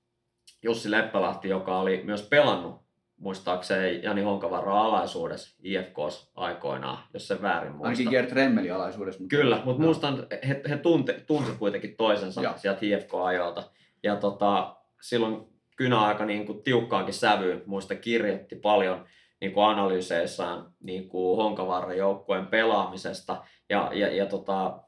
[0.63, 2.90] Jussi Leppälahti, joka oli myös pelannut
[3.21, 7.87] muistaakseni Jani Honkavaara alaisuudessa IFKs aikoinaan, jos se väärin muista.
[7.87, 9.21] Ainakin Gert Remmelin alaisuudessa.
[9.21, 9.87] Mutta Kyllä, mutta Joo.
[9.87, 12.53] muistan, he, he tunte, tunsi kuitenkin toisensa Joo.
[12.57, 13.63] sieltä IFK-ajoilta.
[14.03, 19.05] Ja tota, silloin kynäaika niin kuin tiukkaankin sävyyn, muista kirjoitti paljon
[19.41, 23.43] niin kuin analyyseissaan niin kuin Honkavaaran joukkueen pelaamisesta.
[23.69, 24.79] Ja, ja, ja tota,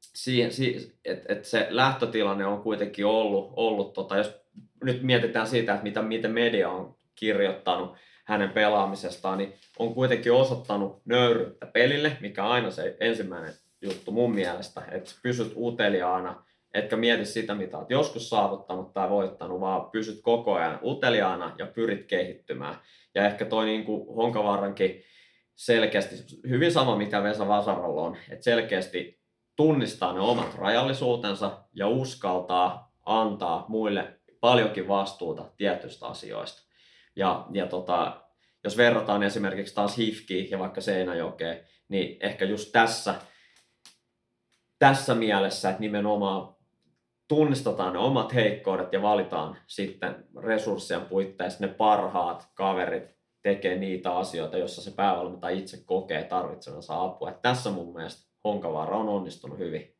[0.00, 4.40] siihen, si, et, et se lähtötilanne on kuitenkin ollut, ollut tota, jos
[4.84, 11.02] nyt mietitään siitä, että mitä, miten media on kirjoittanut hänen pelaamisestaan, niin on kuitenkin osoittanut
[11.04, 13.52] nöyryyttä pelille, mikä on aina se ensimmäinen
[13.82, 16.44] juttu mun mielestä, että pysyt uteliaana,
[16.74, 21.66] etkä mieti sitä, mitä olet joskus saavuttanut tai voittanut, vaan pysyt koko ajan uteliaana ja
[21.66, 22.74] pyrit kehittymään.
[23.14, 25.02] Ja ehkä toi niin kuin Honkavaarankin
[25.54, 26.16] selkeästi,
[26.48, 29.20] hyvin sama mitä Vesa Vasarolla on, että selkeästi
[29.56, 36.63] tunnistaa ne omat rajallisuutensa ja uskaltaa antaa muille paljonkin vastuuta tietystä asioista.
[37.16, 38.20] Ja, ja tota,
[38.64, 43.14] jos verrataan esimerkiksi taas Hifkiin ja vaikka Seinäjokeen, niin ehkä just tässä,
[44.78, 46.54] tässä mielessä, että nimenomaan
[47.28, 54.58] tunnistetaan ne omat heikkoudet ja valitaan sitten resurssien puitteissa ne parhaat kaverit tekee niitä asioita,
[54.58, 57.30] joissa se päävalmentaja itse kokee tarvitsevansa apua.
[57.30, 59.96] Et tässä mun mielestä Honkavaara on onnistunut hyvin.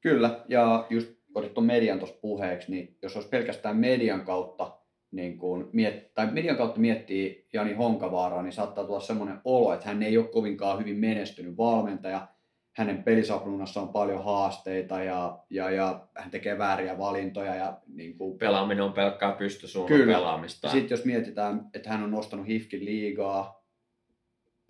[0.00, 4.78] Kyllä, ja just otit tuon median tuossa puheeksi, niin jos olisi pelkästään median kautta
[5.10, 9.86] niin kun miet, tai median kautta miettii Jani Honkavaaraa, niin saattaa tulla semmoinen olo, että
[9.86, 12.28] hän ei ole kovinkaan hyvin menestynyt valmentaja.
[12.72, 17.54] Hänen pelisapluunassa on paljon haasteita ja, ja, ja hän tekee vääriä valintoja.
[17.54, 20.14] Ja, niin kuin, Pelaaminen on pelkkää pystysuunnan Kyllä.
[20.14, 20.70] pelaamista.
[20.70, 23.64] sitten jos mietitään, että hän on nostanut HIFKin liigaa,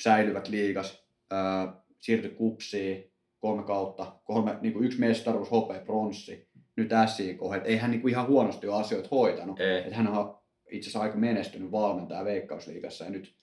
[0.02, 6.45] säilyvät liigas, ää, siirtyi kupsiin, kolme kautta, kolme, niin kuin yksi mestaruus, hopea, pronssi,
[6.76, 9.60] nyt SIK, että ei hän niin kuin ihan huonosti ole asioita hoitanut.
[9.60, 9.78] Ei.
[9.78, 10.38] Että hän on
[10.70, 13.36] itse asiassa aika menestynyt valmentaja Veikkausliigassa ja nyt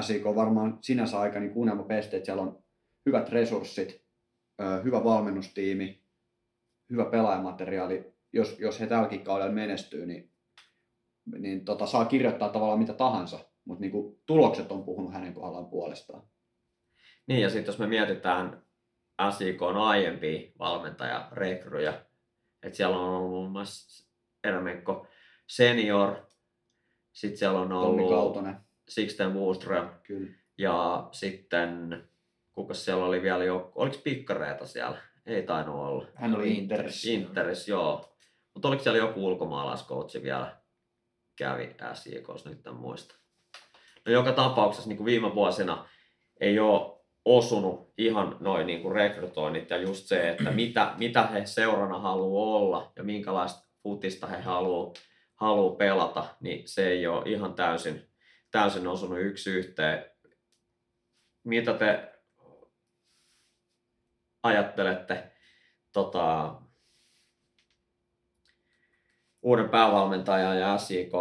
[0.00, 2.62] SIK on varmaan sinänsä aika niin unelmapeste, että siellä on
[3.06, 4.04] hyvät resurssit,
[4.84, 6.04] hyvä valmennustiimi,
[6.90, 8.14] hyvä pelaajamateriaali.
[8.32, 10.32] Jos, jos he tälläkin kaudella menestyy, niin,
[11.38, 13.92] niin tota, saa kirjoittaa tavallaan mitä tahansa, mutta niin
[14.26, 16.22] tulokset on puhunut hänen kohdallaan puolestaan.
[17.26, 18.62] Niin, ja sitten jos me mietitään
[19.38, 22.04] SIK on aiempia valmentajarekryjä,
[22.62, 24.08] että siellä on ollut muun muassa
[24.44, 25.06] Ermenko
[25.46, 26.16] senior,
[27.12, 28.56] sitten siellä on Tommi ollut Kautonen,
[28.88, 30.30] Sixten Wallström, kyllä.
[30.58, 32.04] ja sitten
[32.52, 34.98] kuka siellä oli vielä jo, oliko pikkareita siellä?
[35.26, 36.06] Ei tainnut olla.
[36.14, 37.04] Hän oli Interis.
[37.04, 37.28] Interis.
[37.28, 38.16] Interis, joo.
[38.54, 40.56] Mutta oliko siellä joku ulkomaalaiskoutsi vielä
[41.36, 43.14] kävi SJKs, nyt en muista.
[44.06, 45.88] No joka tapauksessa niin kuin viime vuosina
[46.40, 51.46] ei ole osunut ihan noin niin kuin rekrytoinnit ja just se, että mitä, mitä he
[51.46, 54.92] seurana haluaa olla ja minkälaista futista he haluaa
[55.34, 58.08] haluu pelata, niin se ei ole ihan täysin,
[58.50, 60.10] täysin osunut yksi yhteen.
[61.44, 62.12] Mitä te
[64.42, 65.32] ajattelette
[65.92, 66.54] tota,
[69.42, 71.12] uuden päävalmentajan ja SJK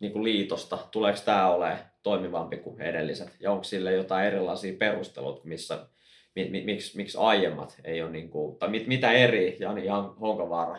[0.00, 0.78] niin kuin liitosta?
[0.90, 1.78] Tuleeko tämä olemaan
[2.08, 3.36] toimivampi kuin edelliset?
[3.40, 5.86] Ja onko sille jotain erilaisia perusteluita, missä,
[6.36, 10.16] mi, mi, miksi, miksi aiemmat ei ole, niin kuin, tai mit, mitä eri Jani Jan
[10.16, 10.78] Honkavaara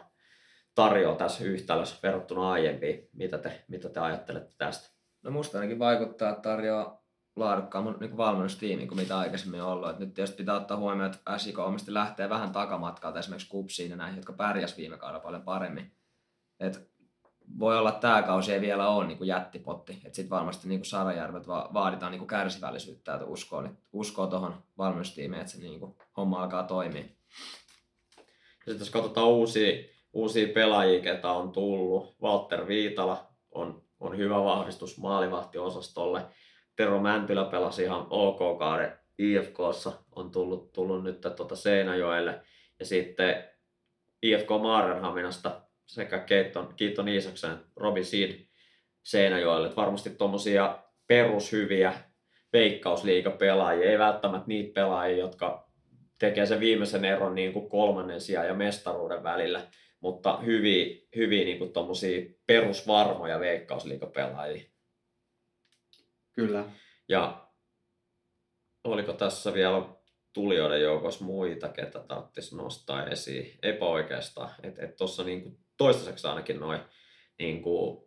[0.75, 3.09] tarjoaa tässä yhtälössä verrattuna aiempiin?
[3.13, 4.89] Mitä te, mitä te ajattelette tästä?
[5.23, 7.03] No musta ainakin vaikuttaa, että tarjoaa
[7.35, 9.89] laadukkaamman niin valmennustiimin kuin mitä aikaisemmin on ollut.
[9.89, 11.57] Et nyt tietysti pitää ottaa huomioon, että SIK
[11.87, 15.91] lähtee vähän takamatkalta esimerkiksi kupsiin ja näihin, jotka pärjäs viime kaudella paljon paremmin.
[16.59, 16.88] Et
[17.59, 19.93] voi olla, että tämä kausi ei vielä ole niin kuin jättipotti.
[19.93, 24.63] Sitten varmasti niin kuin Sarajärvet va- vaaditaan niin kuin kärsivällisyyttä, että uskoo, niin uskoo tuohon
[24.77, 27.03] valmennustiimiin, että se niin kuin homma alkaa toimia.
[28.55, 29.83] Sitten jos katsotaan uusia,
[30.13, 36.25] uusia pelaajia, ketä on tullut, Walter Viitala on, on hyvä vahvistus maalivahtiosastolle.
[36.75, 42.41] Tero Mäntylä pelasi ihan OK kauden IFKssa, on tullut, tullut nyt tuota Seinäjoelle.
[42.79, 43.43] Ja sitten
[44.21, 48.45] IFK Maarenhaminasta sekä Keitton, Kiiton Iisaksen, Robin Seed
[49.03, 49.67] Seinäjoelle.
[49.67, 51.93] Et varmasti tuommoisia perushyviä
[52.53, 55.69] veikkausliigapelaajia, ei välttämättä niitä pelaajia, jotka
[56.19, 59.67] tekee sen viimeisen eron niin kuin kolmannen sijaan ja mestaruuden välillä,
[59.99, 61.73] mutta hyviä, hyviä niin kuin
[62.45, 64.63] perusvarmoja veikkausliigapelaajia.
[66.33, 66.65] Kyllä.
[67.07, 67.47] Ja
[68.83, 69.81] oliko tässä vielä
[70.33, 73.59] tulijoiden joukossa muita, ketä tarvitsisi nostaa esiin?
[73.63, 74.49] Eipä oikeastaan.
[74.63, 76.79] Että et tuossa niinku toistaiseksi ainakin noin
[77.39, 78.03] niinku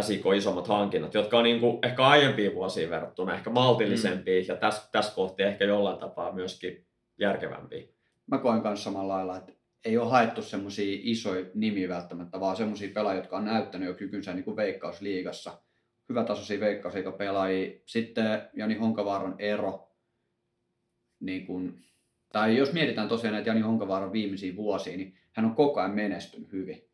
[0.00, 4.46] SIK isommat hankinnat, jotka on niinku ehkä aiempiin vuosiin verrattuna ehkä maltillisempia mm.
[4.48, 6.86] ja tässä täs kohti ehkä jollain tapaa myöskin
[7.20, 7.86] järkevämpiä.
[8.26, 9.52] Mä koen kanssa samalla lailla, että
[9.84, 14.34] ei ole haettu semmoisia isoja nimiä välttämättä, vaan semmoisia pelaajia, jotka on näyttänyt jo kykynsä
[14.34, 15.62] niin kuin veikkausliigassa.
[16.08, 17.80] Hyvätasoisia veikkausliigapelaajia.
[17.86, 19.88] Sitten Jani Honkavaaran ero,
[21.20, 21.78] niin kun,
[22.34, 26.52] tai jos mietitään tosiaan näitä Jani Honkavaaran viimeisiä vuosia, niin hän on koko ajan menestynyt
[26.52, 26.88] hyvin.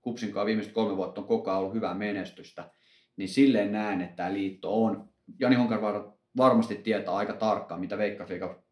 [0.00, 2.70] Kupsinkaan viimeiset kolme vuotta on koko ajan ollut hyvää menestystä.
[3.16, 5.08] Niin silleen näen, että tämä liitto on.
[5.38, 8.62] Jani Honkavaara varmasti tietää aika tarkkaan, mitä Veikkausliiga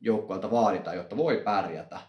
[0.00, 2.00] joukkoilta vaaditaan, jotta voi pärjätä.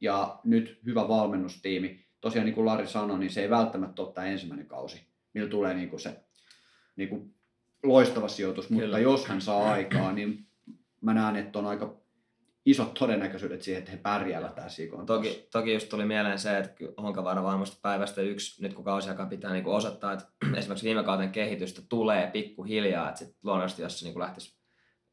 [0.00, 2.04] Ja nyt hyvä valmennustiimi.
[2.20, 5.74] Tosiaan niin kuin Lari sanoi, niin se ei välttämättä ole tämä ensimmäinen kausi, millä tulee
[5.74, 6.24] niin kuin se
[6.96, 7.34] niin kuin
[7.82, 8.98] loistava sijoitus, mutta Kyllä.
[8.98, 10.46] jos hän saa aikaa, niin
[11.00, 12.01] mä näen, että on aika
[12.66, 16.74] isot todennäköisyydet siihen, että he pärjäävät tässä Sikon Toki, toki just tuli mieleen se, että
[17.02, 20.24] Honkavaara varmasti päivästä yksi, nyt kun kausi alkaa pitää niin osoittaa, että
[20.58, 24.62] esimerkiksi viime kauden kehitystä tulee pikkuhiljaa, että sitten luonnollisesti jos se niin lähtisi,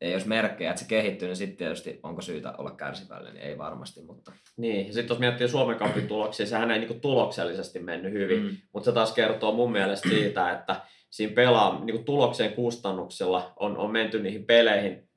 [0.02, 3.58] ei olisi merkkejä, että se kehittyy, niin sitten tietysti onko syytä olla kärsivällinen, niin ei
[3.58, 8.14] varmasti, mutta Niin, ja sitten jos miettii Suomen Cupin tuloksia, sehän ei niinku tuloksellisesti mennyt
[8.14, 8.58] hyvin, Mm.
[8.74, 13.92] mutta se taas kertoo mun mielestä siitä, että siinä pelaa niinku tuloksen kustannuksella on, on
[13.92, 15.09] menty niihin peleihin.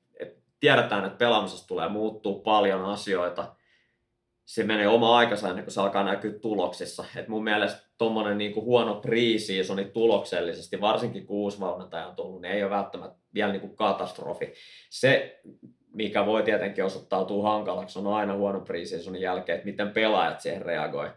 [0.63, 3.55] Et tiedetään, että pelaamisessa tulee muuttuu paljon asioita.
[4.45, 7.05] Se menee oma aikansa ennen kuin se alkaa näkyä tuloksissa.
[7.15, 12.53] Et mun mielestä tuommoinen niinku huono pre-seasoni tuloksellisesti, varsinkin kun uusi valmentaja on tullut, niin
[12.53, 14.53] ei ole välttämättä vielä niinku katastrofi.
[14.89, 15.41] Se,
[15.93, 21.11] mikä voi tietenkin osoittautua hankalaksi, on aina huono pre-seasonin jälkeen, että miten pelaajat siihen reagoi.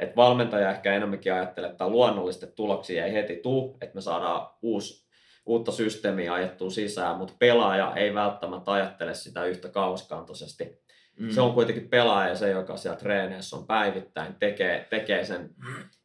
[0.00, 5.09] Et valmentaja ehkä enemmänkin ajattelee, että luonnollisesti tuloksia ei heti tuu, että me saadaan uusi,
[5.50, 10.80] uutta systeemiä ajettua sisään, mutta pelaaja ei välttämättä ajattele sitä yhtä kauaskantoisesti.
[11.18, 11.30] Mm.
[11.30, 15.50] Se on kuitenkin pelaaja se, joka siellä treeneissä on päivittäin, tekee, tekee sen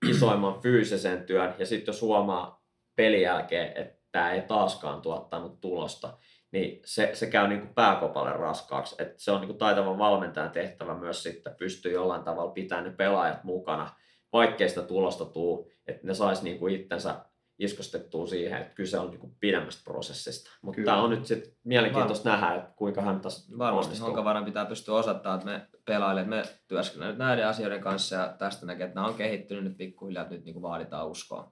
[0.09, 2.63] isoimman fyysisen työn ja sitten jos huomaa
[2.95, 6.17] pelin jälkeen, että tämä ei taaskaan tuottanut tulosta,
[6.51, 8.95] niin se, se käy niin kuin pääkopalle raskaaksi.
[8.99, 12.91] Et se on niin kuin taitavan valmentajan tehtävä myös sitten pystyy jollain tavalla pitämään ne
[12.91, 13.93] pelaajat mukana,
[14.33, 17.15] vaikkei sitä tulosta tuu, että ne sais niin kuin itsensä
[17.59, 20.51] iskostettua siihen, että kyse on niin kuin pidemmästä prosessista.
[20.61, 24.07] Mutta tämä on nyt sitten mielenkiintoista nähdä, että kuinka hän tässä varmasti onnistuu.
[24.07, 28.65] Honkavaaran pitää pystyä osoittamaan, että me pelaajille, me työskennellään nyt näiden asioiden kanssa ja tästä
[28.65, 31.51] näkee, että nämä on kehittynyt nyt pikkuhiljaa, että nyt niin kuin vaaditaan uskoa,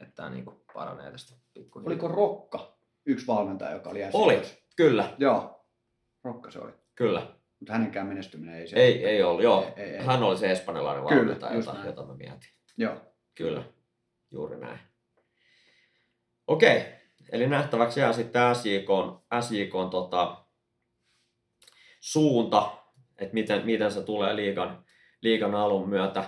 [0.00, 1.88] että tämä niin kuin paranee tästä pikkuhiljaa.
[1.88, 2.76] Oliko Rokka
[3.06, 4.54] yksi valmentaja, joka oli Oli, SJK:ssa?
[4.76, 5.66] kyllä, Joo,
[6.24, 6.72] Rokka se oli.
[6.94, 7.26] kyllä.
[7.60, 9.62] Mutta hänenkään menestyminen ei se Ei, ei ollut, joo.
[9.76, 10.04] Ei, ei, ei.
[10.04, 12.48] Hän oli se espanjalainen valmentaja, jota, jota mä mietin.
[12.76, 12.96] Joo.
[13.34, 13.62] Kyllä,
[14.30, 14.78] juuri näin.
[16.52, 16.84] Okei,
[17.32, 18.88] eli nähtäväksi jää sitten SJK,
[19.40, 20.44] SJK tota,
[22.00, 22.70] suunta
[23.18, 24.84] että miten, miten se tulee liigan,
[25.20, 26.24] liigan alun myötä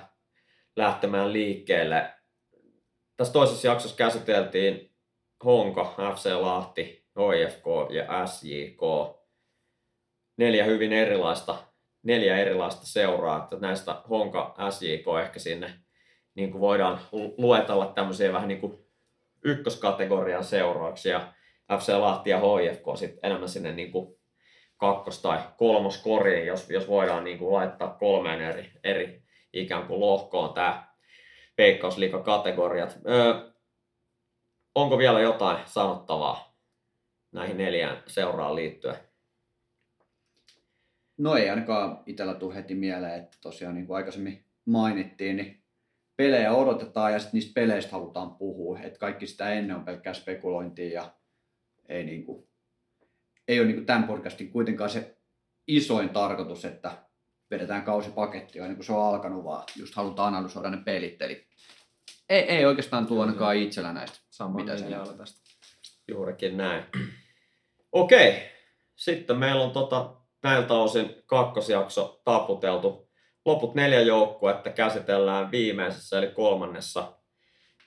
[0.76, 2.12] lähtemään liikkeelle.
[3.16, 4.94] Tässä toisessa jaksossa käsiteltiin
[5.44, 8.80] Honka, FC Lahti, OIFK ja SJK.
[10.36, 11.56] Neljä hyvin erilaista,
[12.02, 13.42] neljä erilaista seuraa.
[13.42, 15.74] Että näistä Honka, SJK ehkä sinne
[16.34, 17.00] niin kuin voidaan
[17.38, 18.84] luetella tämmöisiä vähän niin kuin
[19.44, 21.32] ykköskategorian seurauksia.
[21.68, 24.16] Ja FC Lahti ja HIFK sitten enemmän sinne niin kuin
[24.76, 29.22] kakkos- tai kolmoskoriin, jos, jos voidaan niin kuin laittaa kolmeen eri, eri
[29.52, 30.94] ikään kuin lohkoon tämä
[31.58, 32.98] veikkausliikakategoriat.
[33.08, 33.52] Öö,
[34.74, 36.56] onko vielä jotain sanottavaa
[37.32, 38.96] näihin neljään seuraan liittyen?
[41.18, 45.63] No ei ainakaan itsellä tule heti mieleen, että tosiaan niin kuin aikaisemmin mainittiin, niin
[46.16, 48.78] pelejä odotetaan ja sitten niistä peleistä halutaan puhua.
[48.78, 51.14] Että kaikki sitä ennen on pelkkää spekulointia ja
[51.88, 52.48] ei, niin kuin,
[53.48, 55.16] ei ole niin kuin tämän podcastin kuitenkaan se
[55.66, 57.04] isoin tarkoitus, että
[57.50, 61.22] vedetään kausipaketti niin kuin se on alkanut, vaan just halutaan analysoida ne pelit.
[61.22, 61.46] Eli
[62.28, 64.18] ei, ei oikeastaan tule ainakaan itsellä näistä.
[64.30, 65.40] Sama mitä se linjalla tästä.
[66.08, 66.84] Juurikin näin.
[67.92, 68.50] Okei,
[68.96, 73.03] sitten meillä on tota, näiltä osin kakkosjakso taputeltu.
[73.44, 77.12] Loput neljä joukkuetta käsitellään viimeisessä eli kolmannessa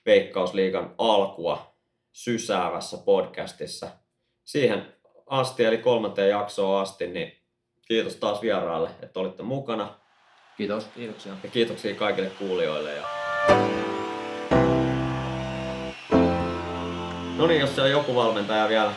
[0.06, 1.74] Veikkausliigan alkua
[2.12, 3.88] sysäävässä podcastissa.
[4.44, 4.94] Siihen
[5.26, 7.32] asti eli kolmanteen jaksoon asti, niin
[7.88, 9.94] kiitos taas vieraalle, että olitte mukana.
[10.56, 10.86] Kiitos.
[10.94, 11.32] Kiitoksia.
[11.42, 12.94] Ja kiitoksia kaikille kuulijoille.
[12.94, 13.02] Ja...
[17.36, 18.92] No niin, jos siellä joku valmentaja vielä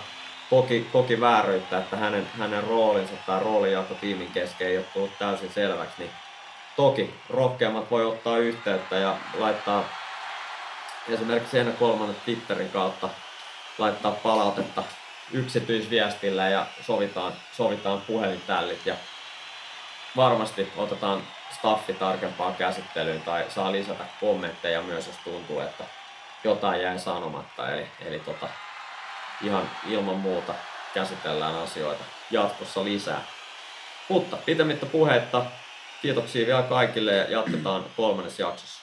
[0.49, 5.49] koki, koki vääryyttä, että hänen, hänen roolinsa tai roolijako tiimin kesken ei ole tullut täysin
[5.49, 6.11] selväksi, niin
[6.75, 9.83] toki rohkeammat voi ottaa yhteyttä ja laittaa
[11.09, 13.09] esimerkiksi ennen kolmannen Twitterin kautta
[13.77, 14.83] laittaa palautetta
[15.31, 18.95] yksityisviestillä ja sovitaan, sovitaan puhelintällit ja
[20.15, 25.83] varmasti otetaan staffi tarkempaan käsittelyyn tai saa lisätä kommentteja myös, jos tuntuu, että
[26.43, 27.71] jotain jäi sanomatta.
[27.71, 28.47] Eli, eli tota,
[29.43, 30.53] ihan ilman muuta
[30.93, 33.21] käsitellään asioita jatkossa lisää.
[34.09, 35.45] Mutta pitemmittä puhetta,
[36.01, 38.80] kiitoksia vielä kaikille ja jatketaan kolmannessa jaksossa.